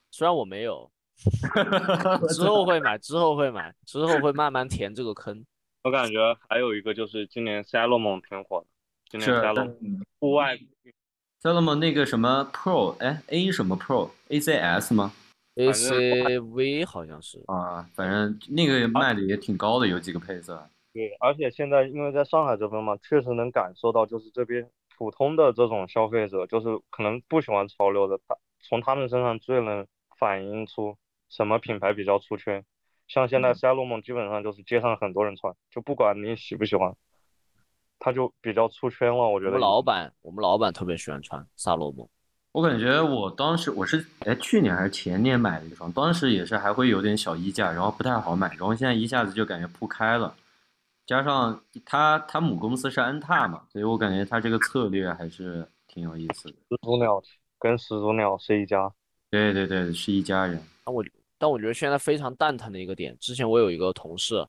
[0.09, 0.89] 虽然我没有，
[2.33, 5.45] 之后会买，之后会买，之后会慢慢填这个坑。
[5.83, 8.67] 我感觉还有一个就是今年 Salomon 挺火的，
[9.09, 10.57] 今年 Salomon 户外
[11.41, 15.11] ，Salomon 那个什么 Pro，哎，A 什么 Pro，ACS 吗
[15.55, 20.69] ？ACV 好像是啊，反正那个卖的也挺高的，有几个配色。
[20.93, 29.85] 对，而且现在因为在上海这边嘛，确实能感受到，就是这边普通的这种消费者，就是可能不喜欢潮流的，他从他们身上最能
[30.17, 30.95] 反映出
[31.27, 32.63] 什么品牌比较出圈。
[33.07, 36.95] 像现在赛洛梦基本上就是街上很多人穿，就不管你喜不喜欢，
[37.99, 39.27] 他就比较出圈了。
[39.27, 39.51] 我觉得。
[39.51, 42.07] 我们老板，我们老板特别喜欢穿萨洛蒙。
[42.51, 50.35] 我感觉我当时我是哎去年还是前年买的一双，当时也是还会有点小溢价，然后不太好买，然后现在一下子就感觉铺开了。
[51.05, 56.55] 加上他，他母公司是安踏嘛，所以我感觉他这个策略还是挺有意思的。
[56.69, 57.21] 始祖鸟
[57.59, 58.89] 跟始祖鸟是一家，
[59.29, 60.61] 对对对，是一家人。
[60.85, 61.03] 那我
[61.43, 64.47] 但我觉得现在非常蛋疼的一个点，之前我有一个同事，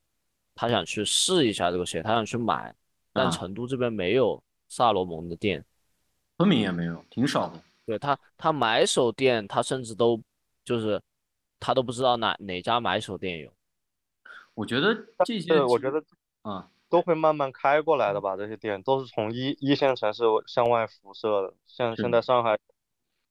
[0.54, 2.72] 他想去试一下这个鞋，他想去买，
[3.12, 5.64] 但成都这边没有萨罗蒙的店，
[6.36, 7.60] 昆明也没有，挺少的。
[7.84, 10.22] 对他，他买手店，他甚至都
[10.64, 11.02] 就是
[11.58, 13.50] 他都不知道哪哪家买手店有。
[14.54, 16.00] 我觉得这些，我觉得。
[16.42, 18.36] 啊，都会慢慢开过来的吧？
[18.36, 22.56] 这些店都是从一一线城市向外辐射的，像现在上海，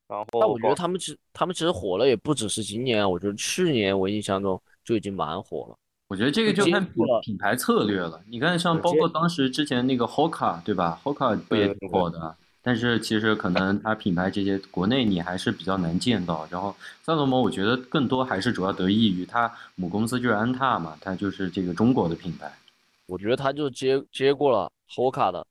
[0.08, 0.26] 然后。
[0.32, 5.76] 但我觉得他们其实他们其实火了也不只是今年，我觉得去年我印象中就已经蛮火了。
[6.10, 6.86] 我觉得这个就看
[7.24, 8.22] 品牌策略了。
[8.28, 12.36] 你看，像包括当时之前那个 Hoka，对吧？Hoka 不也挺火的？
[12.62, 16.48] 但是其实可能它品牌这些国内你还是比较难见到。
[16.52, 22.52] 然后萨洛蒙，我觉得更多还是主要得益于它母公司就是安踏嘛，它就是这个中国的品牌。
[23.08, 25.46] 我觉得他就接接过了 Hoka 的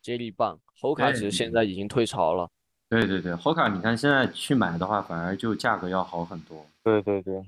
[0.00, 2.48] 接力棒，Hoka 其实现在已经退潮了。
[2.88, 6.64] 对对对，Hoka 你看现在去买的话，反而就价格要好很多。
[6.84, 7.42] 对对对。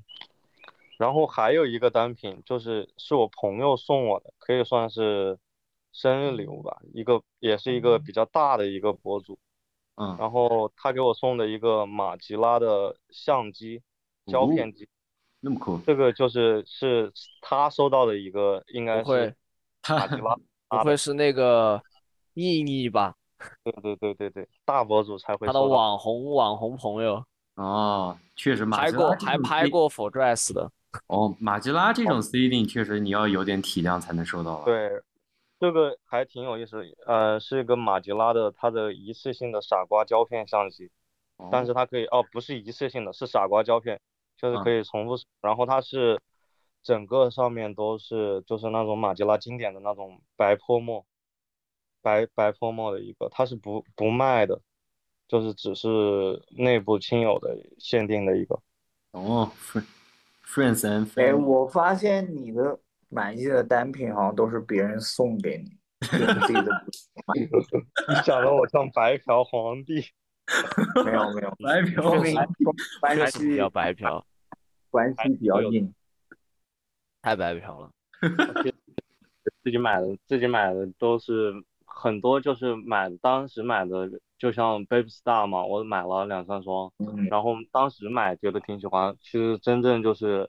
[0.99, 5.39] 然后还有一个单品，就是是我朋友送我的，可以算是
[5.93, 6.81] 生日礼物吧。
[6.93, 9.39] 一个也是一个比较大的一个博主，
[9.95, 10.17] 嗯。
[10.19, 13.81] 然后他给我送的一个马吉拉的相机
[14.27, 14.89] 胶片机。
[15.39, 19.37] 那么酷，这个就是是他收到的一个，应该是
[19.89, 20.37] 马吉拉，
[20.69, 21.81] 不会是那个
[22.35, 23.15] 毅力吧？
[23.65, 25.47] 对对对对对，大博主才会。
[25.47, 27.25] 他的网红网红朋友
[27.55, 30.71] 哦，确实拍过还拍过 For Dress 的。
[31.07, 34.65] 哦，马吉拉这种 C D 确实你要有点体量才能收到。
[34.65, 34.91] 对，
[35.61, 40.91] 这个还挺有意思，呃，是一个马吉拉的它的一次性的傻瓜胶片相机，
[41.51, 44.01] 但是它可以哦，不是一次性的，是傻瓜胶片。
[44.41, 46.23] 就是可以重复，然后它是
[46.81, 51.05] 整个上面都是就是那种马吉拉经典的那种白泼墨，
[52.09, 54.59] 白白泼墨的一个，它是不不卖的，
[55.27, 55.89] 就是只是
[56.51, 58.59] 内部亲友的限定的一个。
[59.11, 59.51] 哦
[60.45, 62.79] ，friends and 哎，我发现你的
[63.11, 66.87] 满意的单品好像都是别人送给你，自己的。
[68.09, 70.03] 你讲的我像白嫖皇帝。
[71.05, 72.11] 没有没 有，白嫖，
[73.01, 74.25] 关系比较白嫖，
[74.91, 75.93] 关系比较硬，
[77.21, 77.91] 太白嫖了。
[79.63, 81.53] 自己买的，自己买的都是
[82.01, 86.93] 很多，就是买当时买的，就像 Baby Star 嘛，我买了两三双，
[87.29, 90.49] 然后当时买觉得挺喜欢，其实真正就是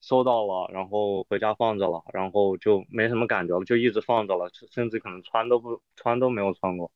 [0.00, 6.92] 收到了，然后回家放着了，然后就没什么感觉了，就一直放着了，甚至可能穿都不穿都没有穿过。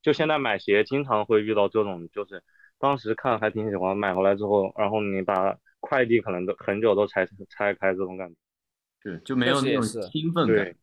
[0.00, 2.42] 就现在买鞋，经常会遇到这种，就是
[2.78, 8.36] 当时看还挺喜欢，买回来之后，然后你把快递可能都很久都拆拆开，这种感觉，
[9.02, 10.74] 对就没有那种兴奋感。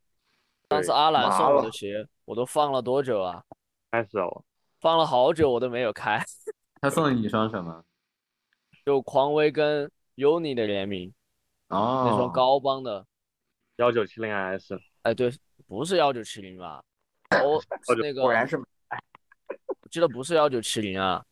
[0.70, 3.44] 上次阿兰送我的鞋，我都放了多久啊？
[3.92, 4.44] 开始了，
[4.80, 6.24] 放了好久，我都没有开。
[6.82, 7.84] 他送了你一双什么？
[8.86, 11.14] 就匡威跟 UNI 的联名，
[11.70, 13.06] 哦，那双高帮的
[13.78, 14.78] 幺九七零 S。
[15.04, 15.32] 哎，对，
[15.68, 16.84] 不是幺九七零吧？
[17.32, 17.62] 哦，
[18.02, 18.58] 那个果然是。
[18.58, 21.24] 我记得不是幺九七零啊，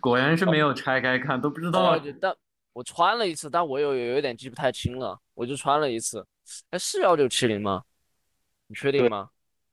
[0.00, 1.98] 果然是没有拆开看，都不知道。
[2.20, 2.36] 但
[2.72, 6.26] 我穿了一次，但我有有一点记不太清了，我就穿了一次。
[6.70, 7.82] 哎，是幺九七零吗？
[8.66, 9.30] 你确定吗？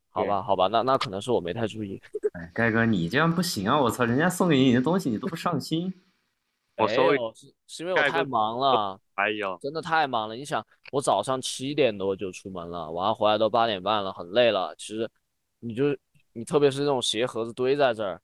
[0.09, 2.01] 好吧，好吧，那那可能是我没太注意。
[2.33, 3.79] 哎，盖哥，你这样不行啊！
[3.79, 5.93] 我操，人家送给你的东西你都不上心。
[6.77, 8.99] 我收是是因为我太忙了。
[9.15, 10.35] 哎呦，真的太忙了。
[10.35, 14.75] 你想，我早上七点多就出门了，晚上回来都八点半了，很累了。
[14.75, 15.09] 其实，
[15.59, 15.95] 你就
[16.33, 18.19] 你特别是那种鞋盒子堆在这儿，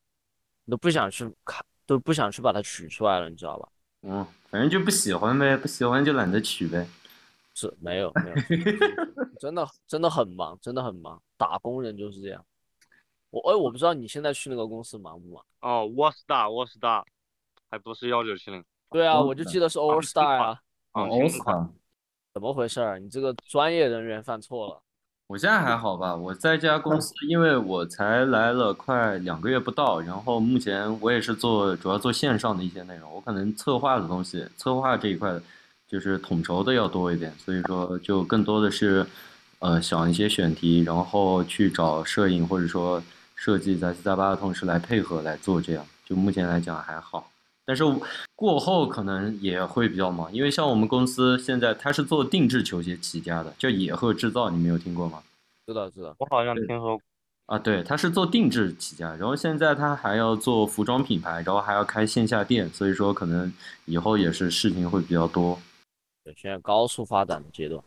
[0.64, 3.68] 你都不想去看，都不想去把它取出来了，你知道吧？
[4.02, 6.86] 嗯，反正就不喜欢呗，不喜欢就懒得取呗。
[7.60, 8.36] 是没有没有，
[9.38, 11.20] 真的真的很忙，真的很忙。
[11.36, 12.44] 打工人就是这样。
[13.30, 15.44] 我哎，我不知道你现在去那个公司忙不忙？
[15.60, 17.04] 哦，All Star，All Star，
[17.70, 18.64] 还不是幺九七零。
[18.90, 20.60] 对啊，我就记得是 Overstar 啊。
[20.92, 21.68] All Star，
[22.32, 22.98] 怎么回事儿？
[22.98, 24.82] 你这个专业人员犯错了。
[25.26, 26.16] 我现在还好吧？
[26.16, 35.40] 我在这家公司，因为我才来了快两个月不到，然后目前我也是做主要做线上的一些内容，我可能策划的东西，策划这一块
[35.90, 39.04] 就是统筹的要多一点，所以说就更多的是
[39.58, 43.02] 呃想一些选题，然后去找摄影或者说
[43.34, 47.28] 设计杂七杂八的同事来配合来做，这样就目前来讲还好。
[47.66, 47.84] 但是
[48.36, 55.22] 过后可能也会比较忙，因为像我们公司现在它是做定制球鞋起家的，叫野鹤制造，你没有听过吗？
[55.66, 57.00] 知道知道，我好像听说过。
[57.46, 63.52] 啊，对，它是做定制起家，然后现在它还要做服装品牌，然后还要开线下店，所以说可能
[63.86, 65.58] 以后也是事情会比较多。
[66.22, 67.82] 对，现在高速发展的阶段。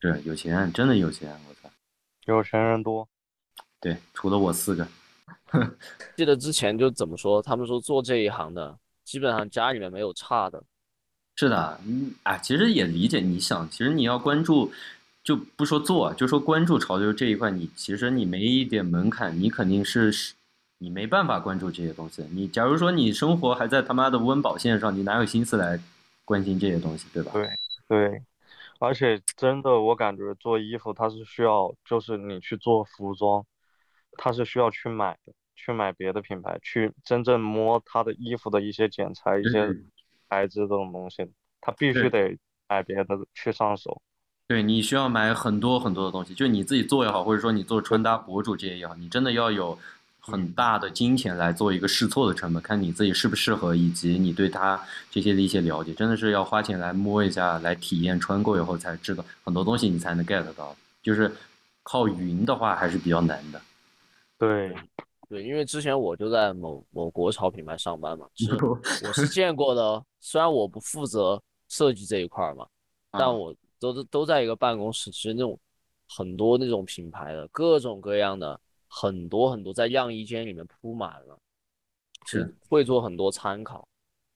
[0.00, 1.70] 对，有钱，真的有钱，我操，
[2.26, 3.08] 有钱人多。
[3.80, 4.86] 对，除了我四个。
[6.16, 8.78] 记得之前就怎么说，他们说做这一行的。
[9.04, 10.62] 基本上家里面没有差的，
[11.36, 13.20] 是的，嗯，哎，其实也理解。
[13.20, 14.70] 你想，其实你要关注，
[15.24, 20.34] 就不说做，就说关注潮流这一块，你其实你没一点门槛，你肯定是是，
[20.76, 22.22] 你没办法关注这些东西。
[22.32, 25.80] 你假如说你生活还在他妈的温饱线上，你哪有心思来
[26.26, 27.32] 关心这些东西，对吧？
[27.32, 27.48] 对
[27.88, 28.22] 对，
[28.78, 33.44] 而且真的，我感觉做衣服它是需要，就是你去做服装，
[34.16, 35.32] 它是需要去买的。
[35.60, 39.68] 去买别的品牌，去真正摸它的衣服的一些剪裁、一些
[40.28, 41.28] 材质这种东西，
[41.60, 44.00] 它必须得买别的去上手。
[44.46, 49.76] 对你需要买很多很多的东西，就你自己做也好，或者说你做穿搭博主这些也好，你真的要有
[50.20, 60.76] 很大的金钱来做一个试错的成本，看你自己适不适合，以及你对它这些的一些了解，真的是要花钱来摸一下，来体验穿过以后才知道很多东西，你才能 get 到。
[61.02, 61.30] 就是
[61.82, 63.60] 靠云的话还是比较难的。
[64.38, 64.74] 对。
[65.30, 68.50] 对，因为之前我就在某某国潮品牌上班嘛，是
[69.06, 70.02] 我是见过的。
[70.20, 71.38] 虽然我不负责
[71.68, 72.66] 设计这一块嘛，
[73.10, 75.58] 但我都是都在一个办公室，其实那种
[76.08, 78.58] 很多那种品牌的各种各样的
[78.88, 81.38] 很多很多在样衣间里面铺满了，
[82.26, 83.86] 是会做很多参考。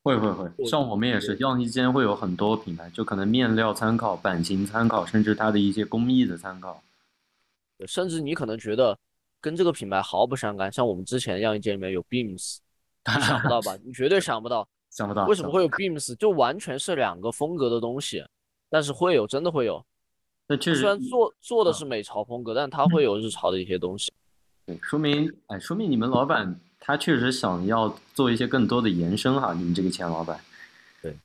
[0.02, 6.82] 会会会，像我们也是样衣间会有很多品牌，就可能面料参考、版型参考，甚至它的一些工艺的参考。
[7.86, 8.98] 甚至你可能觉得。
[9.44, 12.58] 跟这个品牌毫不相干，像我们之前样衣间里面有 Beams，
[13.04, 13.76] 你想不到吧？
[13.82, 15.26] 你绝对想不到，想不到。
[15.26, 16.14] 为什么会有 Beams？
[16.14, 18.24] 就完全是两个风格的东西，
[18.70, 19.84] 但是会有，真的会有。
[20.46, 24.12] 那确实，虽然做做的是美潮风格，但它会有日潮的一些东西。
[24.76, 29.52] 对，说明哎，说明你们老板他确实想要做一些更多的延伸哈。
[29.54, 30.40] 你们这个钱老板，
[31.00, 31.16] 对，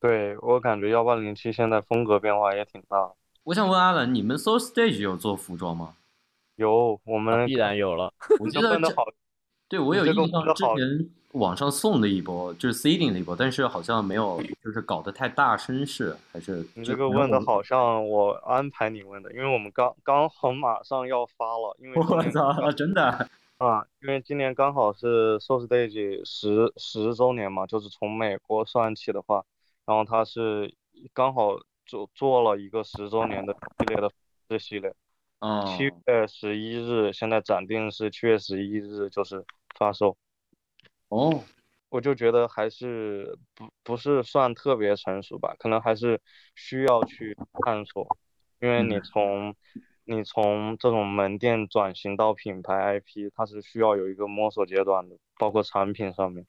[0.00, 3.10] 对我感觉幺八零七现在风格变化也挺大。
[3.44, 5.94] 我想问阿冷，你们 So Stage 有做服装吗？
[6.56, 8.12] 有，我们必然有了。
[8.38, 9.06] 我记得好，
[9.68, 23.28] 对我有印象，之前网上送的一波就是 seeding 的一波，但是好像没有，就是搞得太大声势，还是你这个问的好像我安排你问的，因为我们刚刚好马上要发了，因为我操，真的
[23.58, 29.44] 啊，因为今年刚好是 Soul Stage 十十周年嘛，就是从美国算起的话，
[29.86, 30.74] 然后它是
[31.14, 31.56] 刚好
[31.86, 34.10] 做做了一个十周年的系列的
[34.48, 34.92] 这系列。
[35.38, 39.44] 嗯七月十一日，现在暂定是七月十一日就是
[39.78, 40.16] 发售。
[41.10, 41.44] 哦，
[41.90, 46.20] 我就觉得还是不不是算特别成熟吧，可能还是
[46.56, 48.08] 需要去探索，
[48.60, 49.54] 因为你从
[50.04, 56.44] 你从这种门店转型到品牌 IP，它是需要有一个摸索阶段的，包括产品上面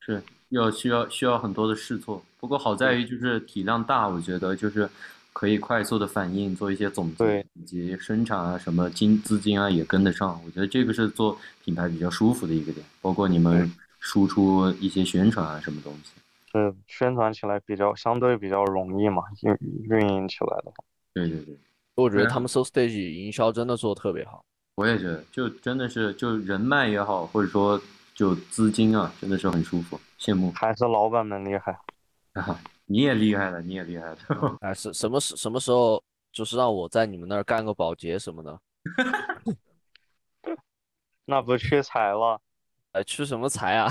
[0.00, 2.22] 是要需要需要很多的试错。
[2.38, 4.88] 不过好在于就是体量大，我觉得就是。
[5.34, 10.38] 可以快速的反应，做一些总结，以及生产啊，什么金资金啊也跟得上。
[10.44, 13.72] 我觉得这个是做品牌比较舒服的一个点，包括你们
[14.02, 16.12] 输出一些宣传啊，什么东西。
[16.52, 19.56] 对，宣传起来比较相对比较容易嘛，运
[19.88, 20.84] 运营起来的话。
[21.14, 21.56] 对对对，
[21.94, 24.44] 我觉得他们 So Stage 营销真的做的特别好。
[24.74, 27.80] 我也觉得，就真的是就人脉也好，或者说
[28.14, 31.78] 就资金啊，真的是很舒服，羡慕还是老板们厉害。
[32.32, 32.60] 啊！
[32.86, 34.18] 你也厉害了，你也厉害了。
[34.60, 38.60] 哎，是什么时什么时候就是让我在你们那儿干个保洁什么的？
[41.24, 42.40] 那不缺财了，
[42.92, 43.88] 哎，去什么财啊？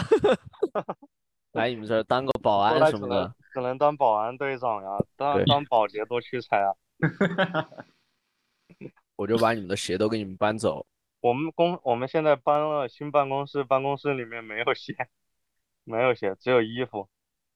[1.54, 3.34] 来你们这儿当个保安什么的。
[3.54, 6.72] 只能当保安队长呀，当当保洁多屈才啊。
[9.16, 10.86] 我就把你们的鞋都给你们搬走。
[11.20, 14.95] 我们公我们现在搬了新办公室，办公室里面没有鞋，
[15.84, 17.08] 没有鞋，只有衣服。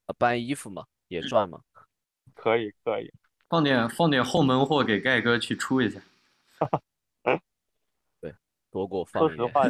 [0.08, 1.62] 啊搬衣服嘛，也赚嘛。
[2.34, 3.12] 可以可以，
[3.48, 6.02] 放点放点后门货给盖哥去出一下。
[8.20, 8.36] 对
[8.70, 9.38] 多给我放一点。
[9.38, 9.64] 说实话，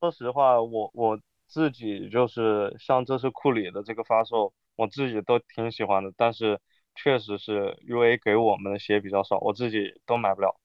[0.00, 6.60] 说实话，我我自己就是像这次库里的这个发售，我自己都挺喜欢的，但是
[6.94, 10.58] 确实是 UA 给我们的鞋比较少，我自己都买不了，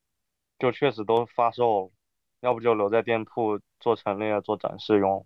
[0.59, 1.91] 就确实都发售了，
[2.41, 5.26] 要不就留在店铺做陈列、做展示用。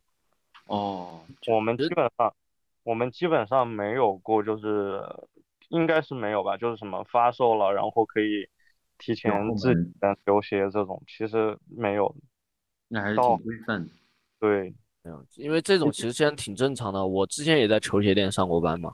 [0.67, 2.35] 哦，我们基本上，
[2.83, 5.01] 我们基本上没有过，就是
[5.69, 8.49] 应该是没有吧，就是什么发售了，然后可以
[8.97, 9.81] 提前自己
[10.25, 12.15] 留鞋这种，其实没有。
[12.95, 13.89] 那还是挺规范的。
[14.39, 14.73] 对，
[15.03, 17.05] 没有，因为这种其实现在挺正常的。
[17.05, 18.93] 我之前也在球鞋店上过班嘛，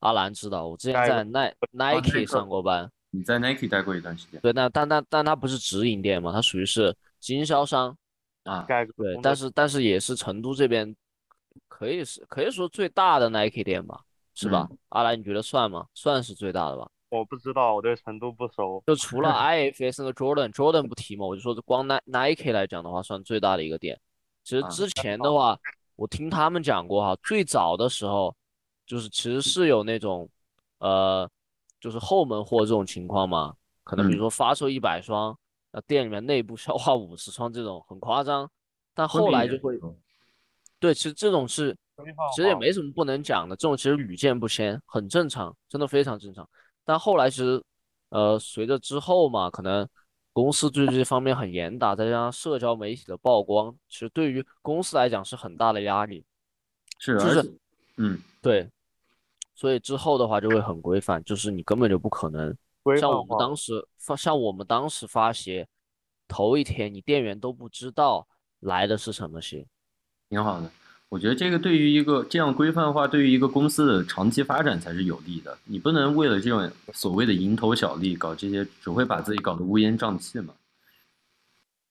[0.00, 2.90] 阿兰知道，我之前在耐 Nike Nike 上过班。
[3.10, 7.96] 你在 Nike 待过一段时间对，那但但但它不是直营店嘛，它属于是经销商。
[8.42, 8.66] 啊？
[8.96, 10.94] 对，但是但是也是成都这边
[11.68, 14.00] 可以是可以说最大的 Nike 店吧，
[14.34, 14.68] 是吧？
[14.88, 15.86] 阿兰，你觉得算吗？
[15.94, 16.90] 算是最大的吧？
[17.10, 18.82] 我不知道，我对成都不熟。
[18.86, 23.98] 就除了 IFS 那个 Jordan，Jordan 不提嘛，我就说光 Ni Nike 来讲的话，算最大的一个店。
[24.44, 25.58] 其实啊之前的话，
[25.96, 28.34] 我听他们讲过哈，最早的时候，
[28.86, 30.28] 就是其实是有那种，
[30.78, 31.28] 呃，
[31.80, 33.54] 就是后门货这种情况嘛，
[33.84, 35.36] 可能比如嗯说发售一百双，
[35.72, 38.50] 那店里面内部消化五十双这种很夸张，
[38.94, 39.78] 但后来就会，
[40.78, 41.76] 对，其实这种是
[42.34, 46.48] 其实也没什么不能讲的，这种其实屡见不鲜，很正常，真的非常正常。
[46.88, 47.62] 但后来其实，
[48.08, 49.86] 呃，随着之后嘛，可能
[50.32, 56.24] 公司对这方面很严打，再加上社交媒体的曝光，其实对于公司来讲是很大的压力。
[56.98, 57.58] 是，就是
[57.98, 58.66] 嗯，对，
[59.54, 62.56] 所以之后的话就会很规范，就是你根本就不可能
[62.98, 65.68] 像我们当时发，像我们当时发鞋，
[66.26, 68.26] 头一天你店员都不知道
[68.60, 69.66] 来的是什么鞋。
[70.30, 70.70] 挺好的。
[71.10, 75.56] 我觉得这个对于一个这样规范化，对于一个公司的长期发展才是有利的。
[75.64, 80.52] 你不能为了这种所谓的蝇头小利搞这些，只会把自己搞得乌烟瘴气嘛。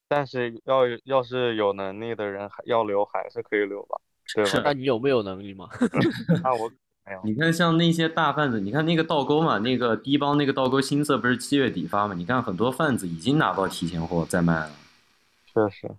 [0.07, 3.97] 但是要要是有能力的人还要留还是可以留吧，
[4.35, 4.63] 对是吧？
[4.65, 5.67] 那你有没有能力吗？
[6.43, 6.71] 那我
[7.05, 7.21] 没有。
[7.23, 12.13] 你看，像那些大贩子，你看那个倒钩嘛，那个低帮那个倒钩新色不是七月底发嘛？
[12.13, 14.71] 你看很多贩子已经拿到提前货在卖了。
[15.51, 15.89] 确实，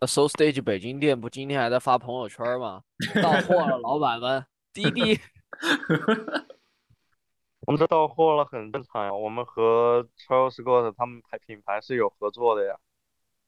[0.00, 2.80] 那 So Stage 北京店不今天还在发朋友圈吗？
[3.22, 5.20] 到货了，老板们，滴滴。
[7.66, 9.12] 我们这到货了很正常呀。
[9.12, 12.74] 我们和 Charles Scott 他们牌品牌是有合作的呀，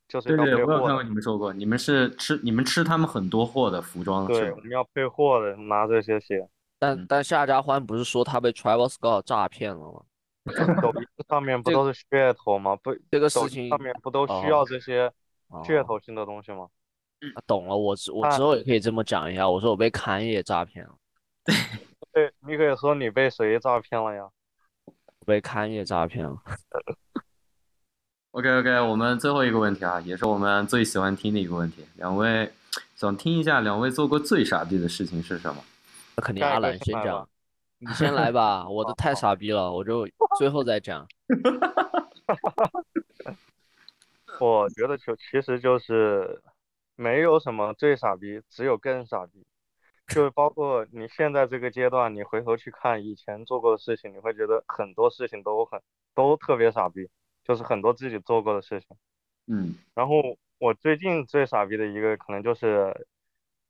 [0.07, 1.09] 就是对对，要配货我有看过的。
[1.09, 4.57] 你们说过，你们是吃你们吃他们很多货的服装是对，我？
[4.59, 6.47] 们要配货的，拿这些鞋。
[6.79, 10.03] 但嗯但夏家欢不是说他被 Travis Scott 诈骗了吗？
[10.83, 12.77] 抖音上面不都是噱头吗？
[12.77, 15.11] 不，这个事抖音情上面不都需哦要这些
[15.65, 16.69] 噱哦头性的东西吗？
[17.35, 20.95] 啊懂了，我之我啊之后也可以这么讲一下，我说我被侃爷诈骗了，
[22.13, 24.29] 对，你可以说你被谁诈骗了呀？
[25.21, 26.37] 我被侃爷诈骗了。
[28.33, 31.87] OK OK，我们最后一个问题啊，也是我们最喜欢听的一个问题。
[31.97, 32.51] 两位
[32.97, 35.63] 想听一下，两位做过最傻逼的事情是什么？
[36.17, 37.29] 那肯定阿兰先讲
[37.79, 41.07] 你先来吧，我的太傻逼了，我就最后再讲。
[44.43, 46.43] 我觉得就其实就是
[46.97, 49.47] 没有什么最傻逼，只有更傻逼。
[50.09, 55.81] 就是包括你现在这个阶段，你回头去看以前做过的事情，你会觉得很多事情都很
[56.13, 57.09] 都特别傻逼，
[57.45, 58.97] 就是很多自己做过的事情。
[59.47, 60.21] 嗯，然后
[60.59, 63.07] 我最近最傻逼的一个可能就是，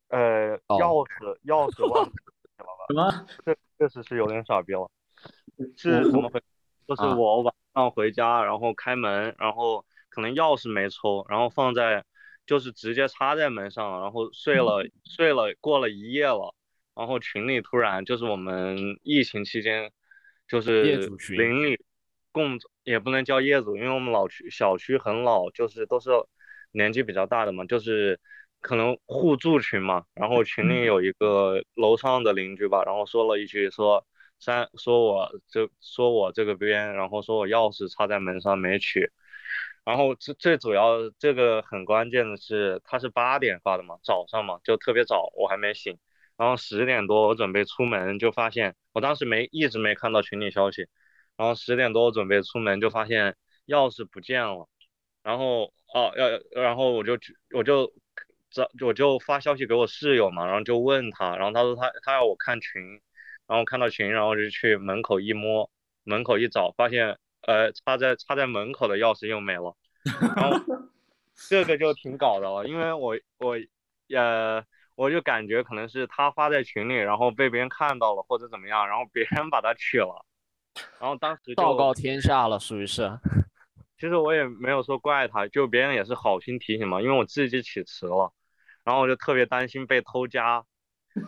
[0.09, 2.11] 呃，哦钥匙钥匙忘记
[2.57, 2.87] 了吧？
[2.89, 3.27] 什么？
[3.45, 4.91] 这确实是有点傻逼了。
[5.77, 6.43] 是怎么回？
[6.89, 9.85] 就是啊我晚上回家，然后开门，然后
[10.15, 12.05] 可能钥匙没抽，然后放在，
[12.47, 16.55] 就是直接插在门上，然后睡了睡了，过了一夜了，
[16.95, 19.91] 然后群里突然就是我们疫情期间，
[20.47, 21.81] 就是邻里
[22.31, 26.11] 共也不能叫业主，因为我们老区小区很老，就是都是
[26.73, 28.21] 年纪比较大的嘛，就是
[28.61, 34.07] 可能互助群嘛，然后群里有一个楼上的邻居吧，然后说了一句说
[34.39, 39.11] 三说我这说我这个边，然后说我钥匙插在门上没取，
[39.85, 45.99] 然后最最主要这个很关键的是，他是八点发的嘛，早上嘛，就特别早，我还没醒。
[46.37, 50.87] 然后十点多我准备出门，就发现我当时没一直没看到群里消息。
[51.37, 54.69] 然后十点多我准备出门，就发现钥匙不见了。
[55.23, 57.19] 然后哦要，然后我就
[57.55, 57.93] 我就
[58.51, 62.83] 找我就发消息给我室友嘛，然后就问他，然后他说他他要我看群，
[63.47, 65.71] 然后看到群，然后就去门口一摸，
[66.05, 69.75] 门口一找，发现呃插在插在门口的钥匙又没了。
[70.37, 70.59] 然后
[71.49, 73.57] 这个就挺搞的了，因为我我
[74.15, 74.63] 呃
[74.95, 80.25] 我就感觉可能是他发在群里，然后被别人看到了或者怎么样，然后别人把他取了。
[81.01, 83.11] 然后当时昭告天下了，属于是。
[83.99, 88.33] 其实我也没有说怪他，就别人也是好心提醒嘛，因为我自己起迟了，
[88.83, 90.65] 然后我就特别担心被偷家，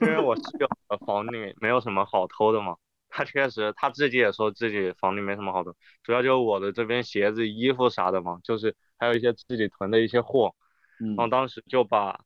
[0.00, 2.76] 因为我室友的房里没有什么好偷的嘛。
[3.14, 10.54] 他确实他自己也说自己房里没什么好的，主要就是我的这边鞋子、衣服啥的嘛，就是还有一些自己囤的一些货。
[10.98, 12.20] 然后当时就把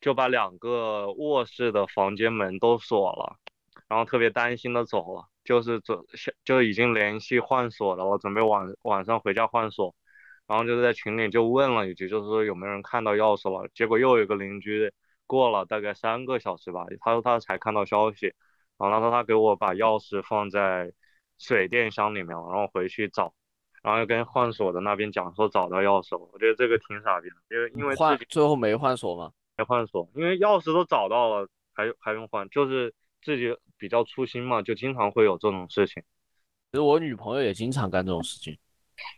[0.00, 3.36] 就把两个卧室的房间门都锁了，
[3.88, 5.24] 然后特别担心的走了。
[5.44, 5.98] 就是准
[6.44, 9.94] 就已经联系换锁了，我准备晚晚上回家换锁，
[10.46, 13.66] 然后就在群里就问了一句，就是说有没有人看到钥匙了？
[13.72, 14.92] 结果又有一个邻居
[15.26, 18.34] 过了大概三个小时吧，他说他才看到消息，
[18.78, 20.92] 然后他说他给我把钥匙放在
[21.38, 23.34] 水电箱里面了，然后回去找，
[23.82, 29.32] 然后又跟换锁的那边讲说找到钥匙了，我觉得这个挺傻逼的，因为因为换最后没换锁吗？
[29.56, 32.48] 没换锁，因为钥匙都找到了，还还用换？
[32.48, 32.94] 就是。
[33.20, 36.00] 自己比较粗心嘛，就经常会有这种事情。
[36.70, 38.56] 其实我女朋友也经常干这种事情，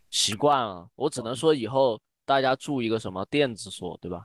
[0.08, 0.88] 习惯了。
[0.94, 4.24] 我只能说以后大家住一个什么电子锁，对吧？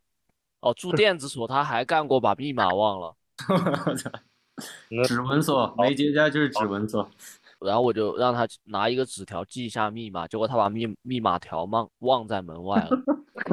[0.62, 3.18] 哦，住电子锁，他还干过把密码忘了。
[5.08, 7.10] 指纹锁，没结痂就是指纹锁。
[7.60, 12.90] 然后我就让他拿一个纸条记一下密码，结果他把密密码条忘忘在门外了，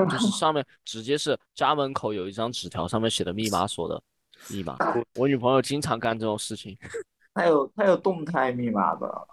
[0.09, 4.03] 就是上面直接是家门口有一张纸条，上面写的密码锁的。
[4.51, 4.77] 密码，
[5.15, 6.77] 我女朋友经常干这种事情。
[7.33, 9.29] 她有她有动态密码的，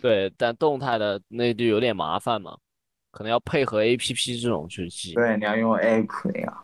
[0.00, 2.56] 对，但动态的那就有点麻烦嘛，
[3.10, 5.12] 可能要配合 A P P 这种去记。
[5.12, 6.62] 对，你要用 App 呀。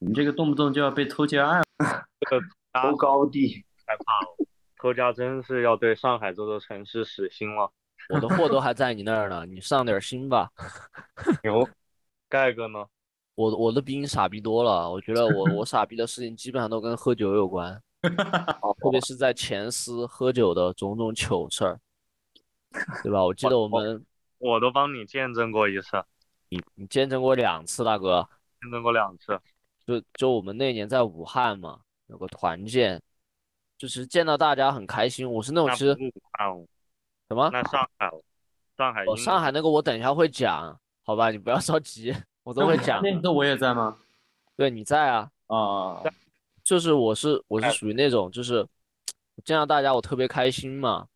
[0.00, 2.44] 你这个动不动就要被偷家，这个
[2.82, 4.46] 偷高地，害怕了。
[4.76, 7.70] 偷家真是要对上海这座城市死心了。
[8.10, 10.50] 我的货都还在你那儿呢， 你上点心吧。
[11.42, 11.66] 牛，
[12.28, 12.84] 盖哥呢？
[13.34, 21.80] 我我的比你傻逼多了，我觉得我 我傻逼的事情基本上都跟喝酒有关， 特别是在前司喝酒的种种糗事儿，
[23.02, 23.24] 对吧？
[23.24, 24.04] 我记得我们
[24.38, 26.04] 我都帮你见证过一次，
[26.48, 28.28] 你你见证过两次，大哥，
[28.60, 29.40] 见证过两次，
[29.86, 33.00] 就就我们那年在武汉嘛，有个团建，
[33.78, 35.30] 就是见到大家很开心。
[35.30, 35.94] 我是那种其实
[37.28, 37.50] 什么？
[37.50, 38.10] 那上海
[38.76, 41.30] 上海哦，上海那个我等一下会讲，好吧？
[41.30, 42.14] 你不要着急。
[42.42, 43.96] 我都会讲，那我也在吗？
[44.56, 45.30] 对，你在啊。
[45.46, 46.02] 啊，
[46.62, 48.66] 就是我是我是属于那种，就是
[49.44, 51.06] 见到大家我特别开心嘛，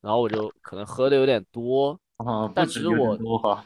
[0.00, 3.64] 然后我就可能喝的有点多，啊，但其实我多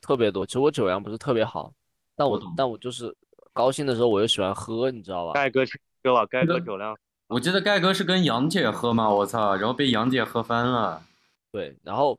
[0.00, 0.44] 特别多。
[0.46, 1.72] 其实我酒量不是特别好，
[2.16, 3.14] 但我但我就是
[3.52, 5.32] 高兴的时候我又喜欢喝，你知道吧？
[5.34, 5.64] 盖哥
[6.04, 6.96] 去喝了，盖哥酒量。
[7.26, 11.02] 我记得盖哥是跟杨姐喝嘛，我操，然后被杨姐喝翻了。
[11.50, 12.16] 对，然后。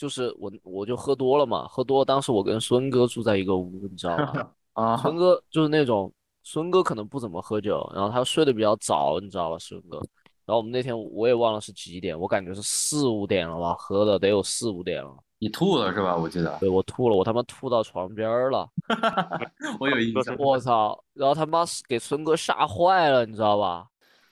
[0.00, 2.02] 就是我，我就喝多了嘛，喝多。
[2.02, 4.50] 当时我跟孙哥住在一个屋，你知道吧？
[4.72, 6.10] 啊，孙哥就是那种，
[6.42, 9.98] 孙哥可能不怎么喝酒，然后他睡得比较早，你知道吧，孙哥。
[10.46, 15.14] 然后我们那天我也忘了是几点，我感觉是四五点了吧，喝的得有四五点了。
[15.40, 16.16] 你吐了是吧？
[16.16, 16.56] 我记得。
[16.60, 18.68] 对，我吐了，我他妈吐到床边了。
[19.80, 20.36] 我有印象。
[20.38, 21.02] 我操！
[21.14, 23.88] 然后他妈给孙哥吓坏了，你知道吧？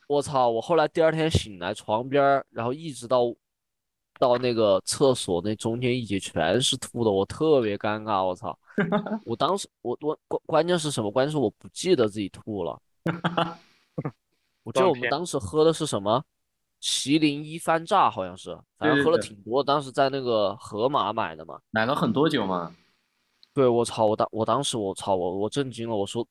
[0.06, 0.48] 我操！
[0.48, 3.22] 我后来第二天醒来，床边，然后一直到。
[4.20, 8.58] 到那个厕所那中间一节全是吐的，我特别尴尬，我操！
[9.24, 11.08] 我当时我我关关键是什么？
[11.08, 12.76] 关键是我不记得自己吐了。
[14.64, 16.20] 我记得我们当时喝的是什么？
[16.80, 19.62] 麒麟一番炸，好像是，反正喝了挺多。
[19.62, 22.74] 当时在那个盒马买的嘛，买了很多酒嘛。
[23.52, 24.06] 对，我操！
[24.06, 26.26] 我当我当时我操我我震惊了，我说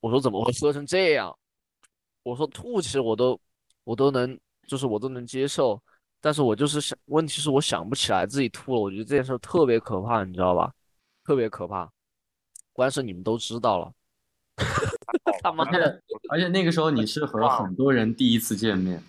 [0.00, 1.36] 我说怎么会喝成这样？
[2.22, 3.38] 我说吐其实我都
[3.84, 5.78] 我都能，就是我都能接受。
[6.20, 10.72] 但是我就是想，问题是我想不起来自己吐了，我觉得这件事特别可怕，你知道吧？
[11.22, 11.90] 特别可怕。
[12.72, 13.92] 关键是你们都知道了，
[15.42, 16.02] 他妈的！
[16.30, 19.02] 而且那个时候你是和 很多人第一次见面，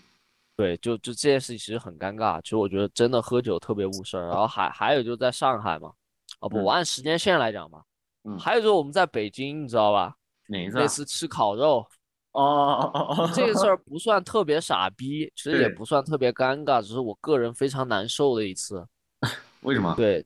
[0.56, 2.42] 对，就就这件事情其实很尴尬。
[2.42, 4.28] 其实我觉得真的喝酒特别误事儿。
[4.30, 5.92] 然后还还有就在上海嘛，
[6.40, 7.84] 啊不，我按时间线来讲嘛，
[8.24, 10.16] 嗯，还有就是我们在北京，你知道吧？
[10.48, 10.78] 哪次？
[10.78, 11.86] 那次吃烤肉。
[12.32, 18.86] 哦哦哦哦， 这个事儿不算特别傻逼，其实也不算特别尴尬，只是我个人非常难受的一次。
[19.62, 19.94] 为什么？
[19.96, 20.26] 对，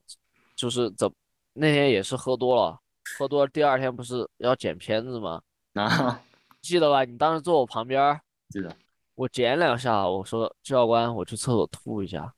[0.56, 1.08] 就是怎
[1.52, 2.78] 那天也是喝多了，
[3.16, 5.40] 喝多了第二天不是要剪片子吗？
[5.74, 6.20] 啊，
[6.62, 7.04] 记得吧？
[7.04, 8.74] 你当时坐我旁边儿，记得。
[9.20, 12.32] 我捡两下，我说教官，我去厕所吐一下，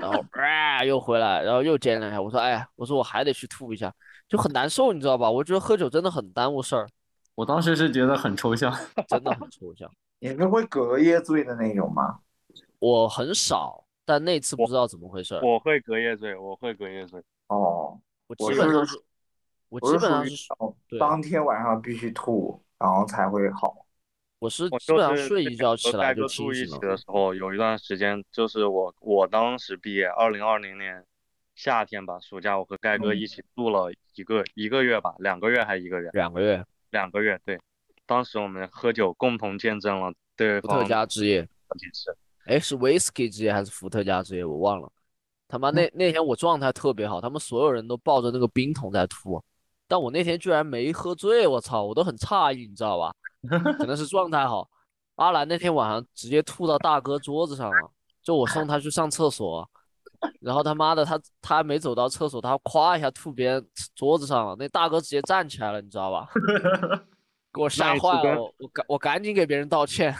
[0.00, 3.92] 然后啊 又回来，然后又捡两下，我说哎，我说我还得去吐一下，
[4.28, 5.28] 就很难受，你知道吧？
[5.28, 6.86] 我觉得喝酒真的很耽误事儿，
[7.34, 8.72] 我当时是觉得很抽象，
[9.08, 9.90] 真的很抽象。
[10.20, 12.20] 你是会隔夜醉的那种吗？
[12.78, 17.20] 我很少，但那次不知道怎么回事儿，我会隔夜醉，我会隔夜醉。
[17.48, 18.96] 哦，我基本上是，
[19.70, 20.46] 我基本上是，
[21.00, 23.84] 当天晚上必须吐，然后才会好。
[24.42, 26.80] 我是基本上是睡一觉和起来就清醒了住一起。
[26.80, 31.04] 的时候，有一段时间就是我我当时毕业，二零二零年
[31.54, 36.10] 夏天吧，暑假我和盖哥嗯一起住了一个一个月吧，两个月还一个月？
[36.12, 37.56] 两个月，两个月，对。
[38.04, 41.48] 当时我们喝酒，共同见证了对伏特加之夜。
[42.46, 44.44] 哎，是 whisky 之夜还是伏特加之夜？
[44.44, 44.90] 我忘了。
[45.46, 49.40] 他妈那那天我状态特别好，他们所有人都抱着那个冰桶在吐，
[49.86, 53.14] 但我那天居然没喝醉，我操，我都很诧异，你知道吧？
[53.78, 54.68] 可能是状态好。
[55.16, 57.90] 阿兰那天晚上直接吐到大哥桌子上了，
[58.22, 59.68] 就我送他去上厕所，
[60.40, 66.28] 然后他妈的他他还没走到厕所，他咵一下吐别人桌子上了，那大哥直接站起来了，你知道吧？
[67.52, 70.14] 给我吓坏了，我我赶我赶紧给别人道歉。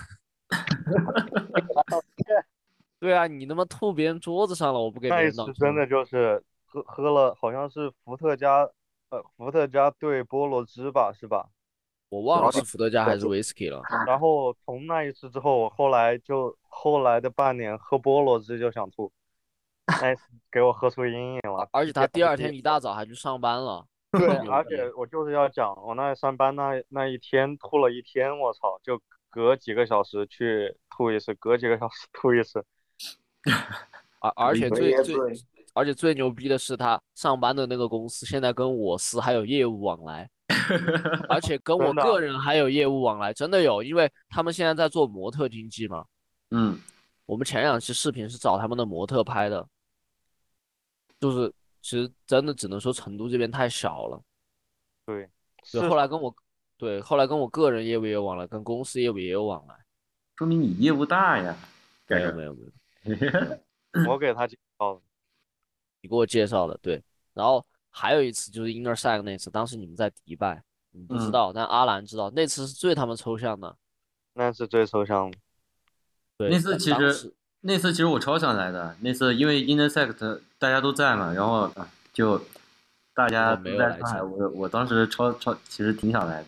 [3.00, 5.54] 对啊，你他妈吐别人桌子上了，我不给别人道歉。
[5.54, 8.68] 次真的就是喝喝了，好像是伏特加，
[9.08, 11.48] 呃，伏特加兑菠萝汁吧，是吧？
[12.12, 13.80] 我忘了了是伏特加还是 whisky 了。
[14.06, 19.10] 然后从那一次之后，我后来就后来的半年喝菠萝汁就想吐，
[20.02, 21.66] 那一次给我喝出阴影了。
[21.72, 23.86] 而且他第二天一大早还去上班了。
[24.12, 32.62] 对，而且我就是要讲，我那上班那那一天吐了一天，我操，就隔几个小时去吐一次，隔几个小时吐一次。
[34.20, 35.16] 而而且最最
[35.72, 40.28] 而且最牛逼的是，他上班的那个公司现在跟我司还有业务往来，
[41.28, 46.04] 而且跟我个人还有业务往来，真的有，因为他们现在在做模特经济嘛。
[46.50, 46.78] 嗯，
[47.26, 49.66] 我们前两期视频是找他们的模特拍的，
[51.18, 54.22] 就是其实真的只能说成都这边太小了。
[55.06, 55.28] 对，
[55.70, 56.34] 对，是后来跟我
[56.76, 59.74] 对后来跟我个人业务也有往来，跟公司业务也有往来。
[60.36, 61.56] 说明你业务大呀。
[62.08, 62.72] 没有没有没有。
[64.12, 65.00] 我给他介绍的。
[66.02, 67.02] 你给我介绍的，对。
[67.32, 70.60] 然后还有一次就是 Inner s i d 那次，当时你们在迪拜，
[70.90, 73.76] 你不知嗯道，但阿兰知道，那次是最他妈抽象的。
[74.34, 75.38] 那是最抽象的。
[76.38, 82.40] 对，那次其实那次其实我超想来的，那次因为 Intersect 大家都在嘛，然后啊就
[83.14, 86.46] 大家没有来都在上海，我我当时超超其实挺想来的。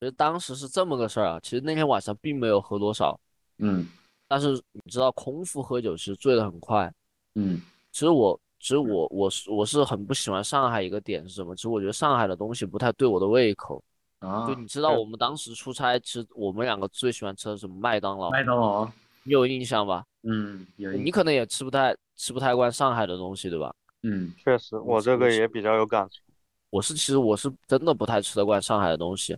[0.00, 3.18] 其实当时是这么个事儿啊，其实那天晚上并没有喝多少，
[3.58, 3.88] 嗯
[4.28, 6.92] 但是你知道空腹喝酒其实醉得很快。
[7.34, 7.60] 嗯
[7.92, 11.54] 其实我其实我我是我是很不喜欢上海一个点是什么？
[11.54, 13.84] 其实我觉得上海的东西不太对我的胃口。
[14.20, 18.86] 啊就，你知道我们当时出差，其实我们两个最喜欢吃的是什么麦当劳，麦当劳，
[19.24, 20.02] 你有印象吧？
[20.22, 23.74] 嗯有你可能也吃不太吃不太惯上海的东西，对吧？
[24.02, 26.22] 嗯确实，我这个也比较有感触。
[26.70, 29.36] 我是其实我是真的不太吃得惯上海的东西。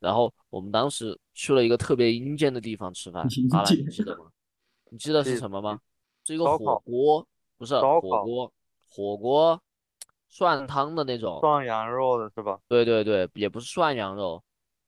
[0.00, 4.24] 然后我们当时去了一个特别阴间的地方吃饭，阴阿兰你间记得吗？
[4.90, 5.78] 你记得是什么吗？
[6.24, 7.26] 是一个火锅，
[7.58, 8.52] 不是烧火锅，
[8.88, 9.60] 火锅
[10.28, 11.38] 涮汤的那种。
[11.40, 12.58] 涮羊肉的是吧？
[12.68, 14.42] 对对对，也不是涮羊肉，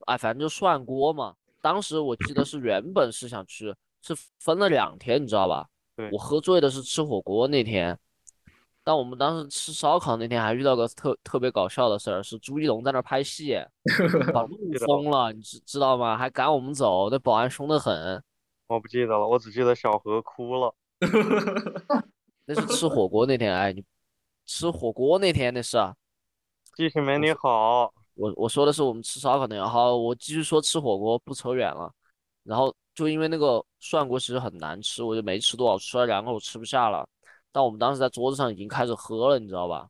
[0.06, 1.34] 哎，反正就涮锅嘛。
[1.60, 5.66] 当时我记得是原本是想吃，是分了两天，你知道吧？
[5.96, 7.98] 对我喝醉的是吃火锅那天，
[8.84, 13.56] 但我们当时吃烧烤那天还遇到个特特别搞笑的事儿，是朱一龙在那儿拍戏，
[14.32, 16.16] 把路封了，你知知道吗？
[16.16, 18.22] 还赶我们走，那保安凶得很。
[18.68, 20.74] 我不记得了，我只记得小何哭了。
[22.48, 23.84] 那是吃火锅那天，哎，你
[24.46, 25.94] 吃火锅那天那是啊。
[26.74, 27.92] 记性没你好。
[28.14, 31.92] 我我说的是我们吃烧烤那样，好，我继续说吃火锅，不扯远了。
[32.44, 37.06] 然后就因为那个涮锅其实很难吃，我就没吃多少，吃了两口吃不下了。
[37.52, 39.86] 但我们当时在桌子上已经开始喝了，你知道吧？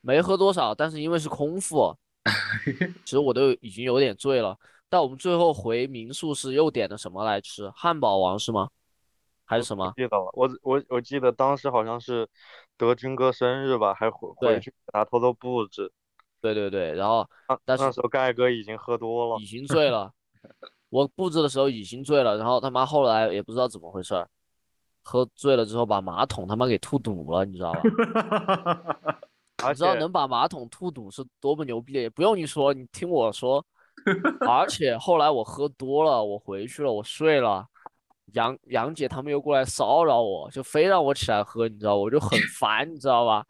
[0.00, 1.94] 没喝多少，但是因为是空腹，
[3.04, 4.56] 其实我都已经有点醉了。
[4.88, 7.68] 但我们最后回民宿是又点的什么来吃？
[7.76, 8.70] 汉堡王是吗？
[9.50, 9.92] 还是什么？
[9.96, 12.28] 记得了，我我我记得当时好像是
[12.76, 15.90] 德军哥生日吧，还回回去给他偷偷布置。
[16.40, 17.28] 对对对，然后
[17.64, 20.12] 但是那时候盖哥已经喝多了已，经醉了。
[20.88, 24.28] 我布置的时候已经醉了，然后他妈后来也不知道怎么回事儿，
[25.02, 27.80] 喝醉了之后把马桶他妈给吐堵了，你知道吧？
[29.62, 33.64] 而你知道能把马桶吐堵是多么牛逼的，也不用你说，你听我说。
[34.48, 37.66] 而且后来我喝多了，我回去了，我睡了，
[38.34, 43.44] 杨杨姐他们又过来骚扰我，就非让我起来喝，你知道，我就很 烦，你知道吧？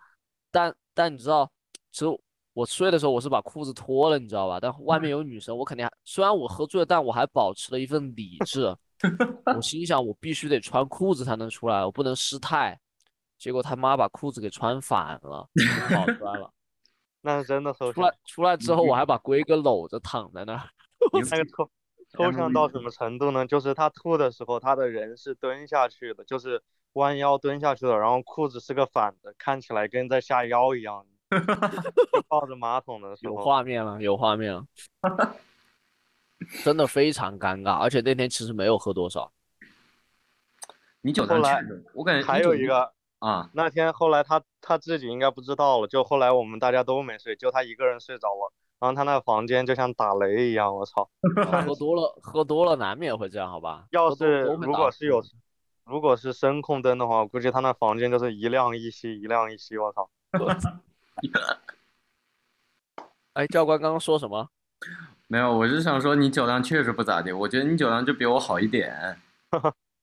[0.50, 1.50] 但但你知道，
[1.92, 2.06] 其实
[2.52, 4.58] 我睡的时候我是把裤子脱了，你知道吧？
[4.60, 8.74] 但外面有女生，我肯定还虽然我喝醉了，但我还保持了一份理智。
[9.56, 12.78] 我心想，我必须得穿裤子才能出来，我不能失态。
[13.38, 15.48] 结果他妈把裤子给穿反了，
[15.88, 16.50] 跑出来了。
[17.22, 20.68] 那是真的抽出来出来之后，我还把龟哥搂着躺在那儿。
[21.12, 21.70] 那个抽
[22.10, 23.46] 抽象到什么程度呢？
[23.46, 26.62] 就是他吐的时候，他的人是蹲下去的，就是
[26.94, 31.06] 弯腰蹲下去的，然后裤子是个反的，看起来跟在下腰一样。
[32.26, 34.66] 抱着马桶的时候，有画面了，有画面了。
[36.64, 39.30] 真的非常尴尬，而且那天其实没有喝多少。
[41.02, 51.08] 你酒量确实，我感觉还有一个啊，那天后来他他自己应该不知道了，就后来我们大家都没睡，就他一个人睡着了，然后他那个房间就像打雷一样，我操！
[51.66, 53.84] 喝多了，喝多了难免会这样，好吧？
[53.90, 55.22] 要是如果是有，
[55.84, 60.08] 如果是声控灯的话，我估计他那房间就是一亮一熄，一亮一熄，我操！
[63.34, 64.48] 哎，教官刚刚说什么？
[65.28, 69.18] 没有，我是想说你酒量确实不咋地，我觉得你酒量就比我好一点。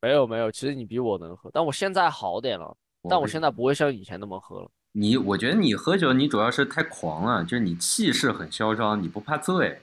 [0.01, 2.77] 没有没有，其实你比我能喝，但我现在好点了，
[3.09, 4.69] 但我现在不会像以前那么喝了。
[4.99, 9.79] 你，我觉得你喝酒，你主要是太狂了，就是你气势很嚣张，你不怕醉。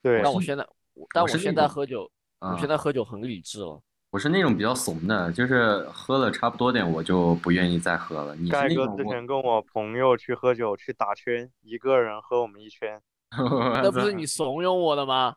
[0.00, 0.22] 对。
[0.22, 0.64] 但我现在，
[1.12, 2.08] 但我现在喝酒，
[2.38, 3.82] 我现在喝酒很理智了。
[4.10, 8.36] 我是那种比较怂的，就是喝了差不多点，我就不愿意再喝了。
[8.36, 13.02] 你盖哥之前跟我朋友去喝酒，去打圈，一个人喝我们一圈。
[13.82, 15.34] 那不是你怂恿我的吗？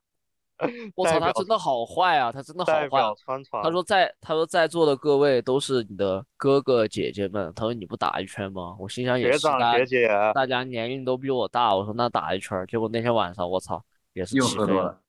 [0.95, 2.31] 我操，他真的好坏啊！
[2.31, 3.15] 他真的好坏。
[3.63, 7.51] 他说在，他说在座的各位都是你的哥哥姐姐们。
[7.55, 8.75] 他说你不打一圈吗？
[8.79, 11.75] 我心想也是，学姐，大家年龄都比我大。
[11.75, 12.65] 我说那打一圈。
[12.67, 13.81] 结果那天晚上，我操，
[14.13, 14.99] 也是又喝多了。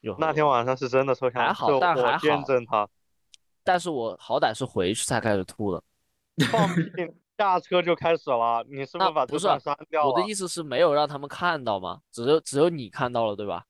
[0.00, 2.18] 又那天晚上是真的抽象，还好，但还好。
[2.18, 2.88] 见证他。
[3.62, 5.82] 但是我好歹是回去才开始吐的。
[6.50, 6.82] 放屁！
[7.38, 10.08] 下车就开始了，你是不是把不是删掉了？
[10.08, 12.00] 我的意思是没有让他们看到吗？
[12.10, 13.62] 只有只有你看到了，对吧？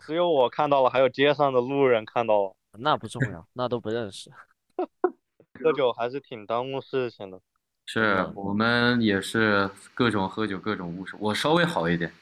[0.00, 2.54] 只有我看到了，还有街上的路人看到了。
[2.78, 4.30] 那不重要，那都不认识。
[5.62, 7.40] 喝酒还是挺耽误事情的。
[7.86, 11.16] 是我们也是各种喝酒，各种误事。
[11.18, 12.12] 我稍微好一点。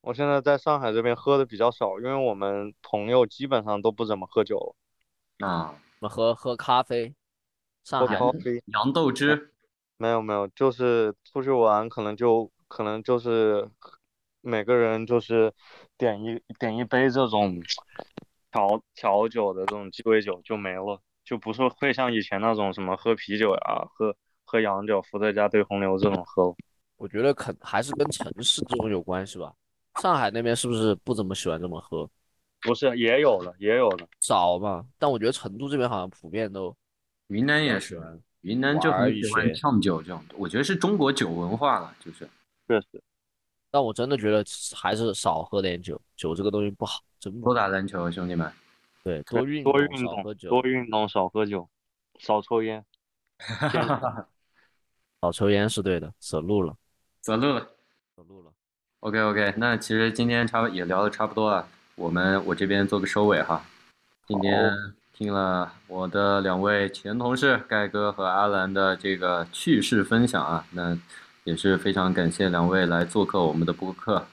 [0.00, 4.56] 我现在在上海这边喝的比较少，因为我们朋友基本上都不怎么喝酒
[5.38, 5.46] 了。
[5.46, 7.14] 啊，我们喝喝咖啡。
[7.84, 9.52] 上海咖啡，杨豆汁。
[9.96, 13.68] 没有没有，就是出去玩，可能就可能就是
[14.40, 15.52] 每个人就是
[16.00, 17.60] 点一点一杯这种
[18.50, 24.16] 调调酒的这种鸡尾酒就没了，就不是会像以前那种什么喝啤酒呀、喝
[24.46, 26.56] 喝洋酒、伏特加兑红牛这种喝。
[26.96, 29.52] 我觉得肯还是跟城市这种有关系吧。
[30.00, 32.08] 上海那边是不是不怎么喜欢这么喝？
[32.62, 34.86] 不是，也有了，也有了，少嘛。
[34.98, 36.74] 但我觉得成都这边好像普遍都，
[37.28, 38.00] 云南也是。
[38.40, 42.26] 云南就很喜欢呛酒这种，我觉得是中国酒文化了，就是。
[42.66, 43.02] 确实。
[43.70, 44.44] 但我真的觉得
[44.74, 48.50] 还是少喝点酒，酒这个东西不好，真不多打篮球，兄弟们。
[49.02, 51.68] 对，多运多运动，少喝酒，多运动，少喝酒，
[52.18, 52.84] 少抽烟。
[55.22, 56.74] 少抽烟是对的，走路了，
[57.20, 57.68] 走路了，
[58.16, 58.50] 走路了。
[59.00, 63.64] OK OK，那其实今天差也聊的差不多了，我们我这边做个收尾哈，
[64.26, 64.72] 今天。
[65.12, 70.96] 听了我的两位前同事盖哥和阿兰的这个趣事分享啊，那
[71.44, 74.26] 也是非常感谢两位来做客我们的播客，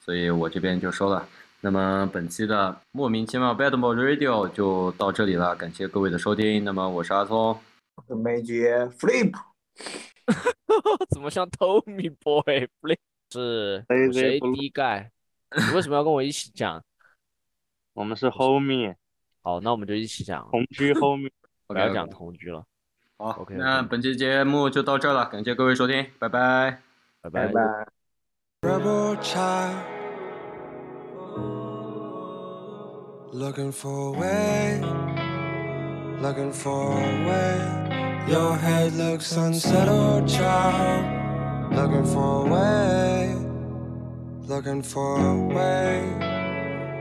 [0.00, 1.28] 所以我这边就收了。
[1.60, 6.62] 那么本期的莫名其妙 Bad Boy Radio 就到这里了，感谢各位的收听。
[6.64, 7.58] 那么我是阿聪，
[7.96, 9.32] 我是梅姐 Flip，
[11.10, 12.98] 怎么像 Tommy Boy Flip？
[13.30, 15.10] 是谁低盖？
[15.56, 16.82] 你为什么要跟我一起讲？
[17.94, 18.94] 我们是 Homie。
[19.42, 21.30] 好，那我们就一起讲同居 homie，
[21.66, 22.64] 不要讲同居了。
[23.17, 26.79] 好，OK，那本期节目就到这了，感谢各位收听，拜拜，
[27.21, 27.87] 拜拜拜。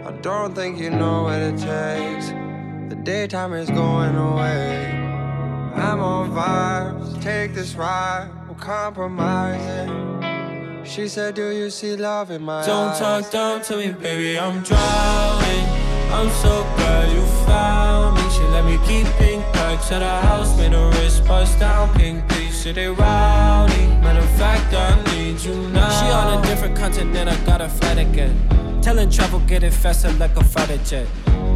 [0.02, 2.30] I don't think you know what it takes.
[2.88, 4.93] The daytime is going away.
[5.75, 10.23] I'm on vibes, take this ride, we're compromising.
[10.85, 12.99] She said, Do you see love in my don't eyes?
[12.99, 15.65] Don't talk down to me, baby, I'm drowning.
[16.11, 18.29] I'm so glad you found me.
[18.29, 22.27] She let me keep pink bags at her house, made a wrist bust down, pink
[22.29, 22.63] piece.
[22.63, 23.87] They rowdy.
[24.01, 25.89] Matter of fact, I need you now.
[25.99, 28.54] She on a different continent, I got a flight again.
[28.85, 31.07] Telling travel getting faster like a fighter jet.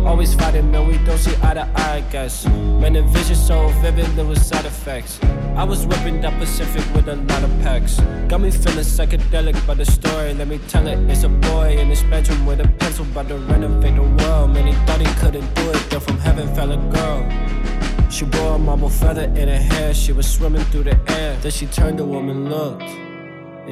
[0.03, 2.47] Always fighting, man, we don't see eye to eye, I guess.
[2.47, 5.19] Man, the vision so vivid, there was side effects.
[5.55, 7.99] I was whipping that Pacific with a lot of packs.
[8.27, 10.97] Got me feeling psychedelic by the story, let me tell it.
[11.07, 14.49] It's a boy in his bedroom with a pencil, about to renovate the world.
[14.55, 18.09] Man, he thought he couldn't do it, then from heaven fell a girl.
[18.09, 21.37] She wore a marble feather in her hair, she was swimming through the air.
[21.41, 23.08] Then she turned, the woman looked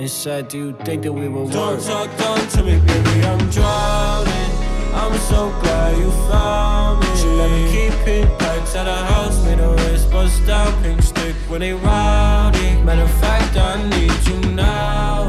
[0.06, 1.54] said, Do you think that we will work?
[1.54, 4.52] Don't talk down to me, baby, I'm drowning.
[4.94, 7.08] I'm so glad you found me.
[7.16, 11.02] She let me keep pink packs at her house, made her wrist bust down, pink
[11.02, 12.80] stick when they rowdy.
[12.84, 15.28] Matter of fact, I need you now.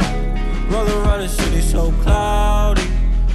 [0.69, 2.83] Roll around the city so cloudy.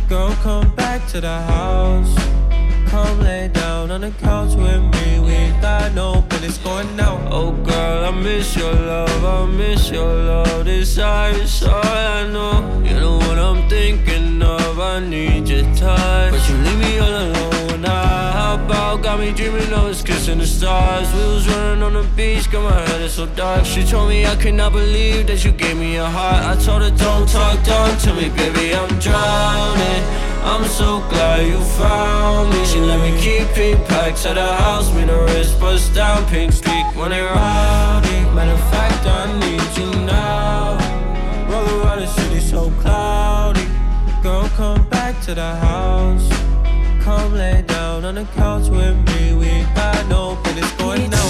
[0.07, 2.42] Girl, come back to the house.
[2.87, 5.19] Come lay down on the couch with me.
[5.19, 7.21] We ain't got no business going out.
[7.31, 9.23] Oh girl, I miss your love.
[9.23, 10.65] I miss your love.
[10.65, 12.81] This is all I know.
[12.83, 14.79] You know what I'm thinking of.
[14.79, 17.81] I need your touch, but you leave me all alone.
[17.81, 21.11] Now, how about got me dreaming of us kissing the stars?
[21.13, 23.65] We was running on the beach, got my head so dark.
[23.65, 26.43] She told me I could not believe that you gave me your heart.
[26.45, 28.75] I told her don't talk down to me, baby.
[28.75, 30.32] I'm drowning.
[30.45, 32.65] I'm so glad you found me.
[32.65, 34.93] She let me keep pink packs at her house.
[34.93, 38.17] Made her wrist bust down, pink streak when they rowdy.
[38.35, 40.77] Matter of fact, I need you now.
[41.49, 43.65] Roll around the city so cloudy.
[44.21, 46.27] Girl, come back to the house.
[47.03, 49.33] Come lay down on the couch with me.
[49.33, 51.22] We got no business going out.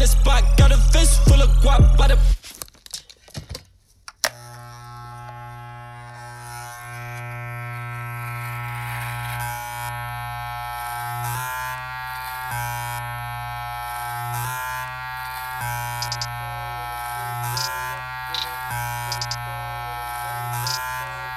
[0.00, 2.16] In the spot, got a fist full of guap by the.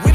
[0.06, 0.12] We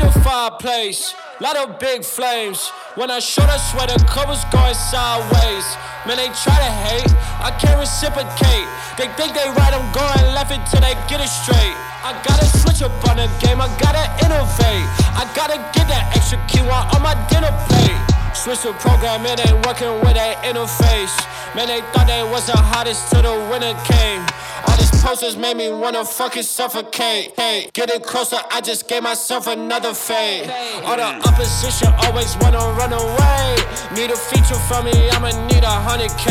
[1.41, 2.70] lot of big flames.
[2.99, 5.66] When I I swear the covers going sideways.
[6.03, 7.07] Man, they try to hate,
[7.39, 8.66] I can't reciprocate.
[8.99, 11.79] They think they right, I'm going left until they get it straight.
[12.03, 14.83] I gotta switch up on the game, I gotta innovate.
[15.15, 18.03] I gotta get that extra quinoa on my dinner plate.
[18.35, 21.15] Switch the program, it ain't working with that interface.
[21.55, 24.27] Man, they thought they was the hottest till the winter came.
[24.66, 27.33] All these posters made me wanna fucking suffocate.
[27.35, 30.51] Hey, getting closer, I just gave myself another fade.
[30.85, 33.57] All the opposition always wanna run away.
[33.95, 36.29] Need a feature from me, I'ma need a hundred K.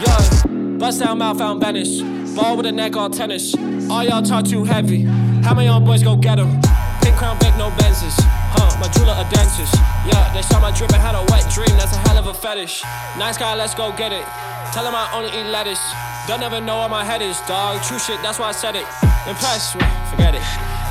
[0.00, 2.00] Yeah, bust down mouth, found banish.
[2.34, 3.54] Ball with a neck, all tennis.
[3.90, 5.02] All y'all talk too heavy.
[5.44, 6.62] How many young boys go get 'em?
[7.02, 8.37] Pink crown, big, no Benzes.
[8.54, 9.74] Huh, my jeweler a dentist.
[10.08, 11.70] Yeah, they saw my drip and had a wet dream.
[11.76, 12.84] That's a hell of a fetish.
[13.18, 14.24] Nice guy, let's go get it.
[14.72, 15.82] Tell him I only eat lettuce.
[16.26, 17.82] Don't ever know where my head is, dog.
[17.84, 18.86] True shit, that's why I said it.
[19.28, 20.44] Impressed, well, forget it.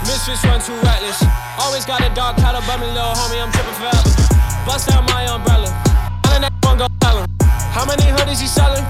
[0.05, 1.21] Misfits run too reckless.
[1.57, 4.03] Always got a dog collar, but me little homie, I'm tripping forever.
[4.65, 5.69] Bust out my umbrella.
[6.29, 7.27] I that one go tell him.
[7.73, 8.85] How many hoodies he selling?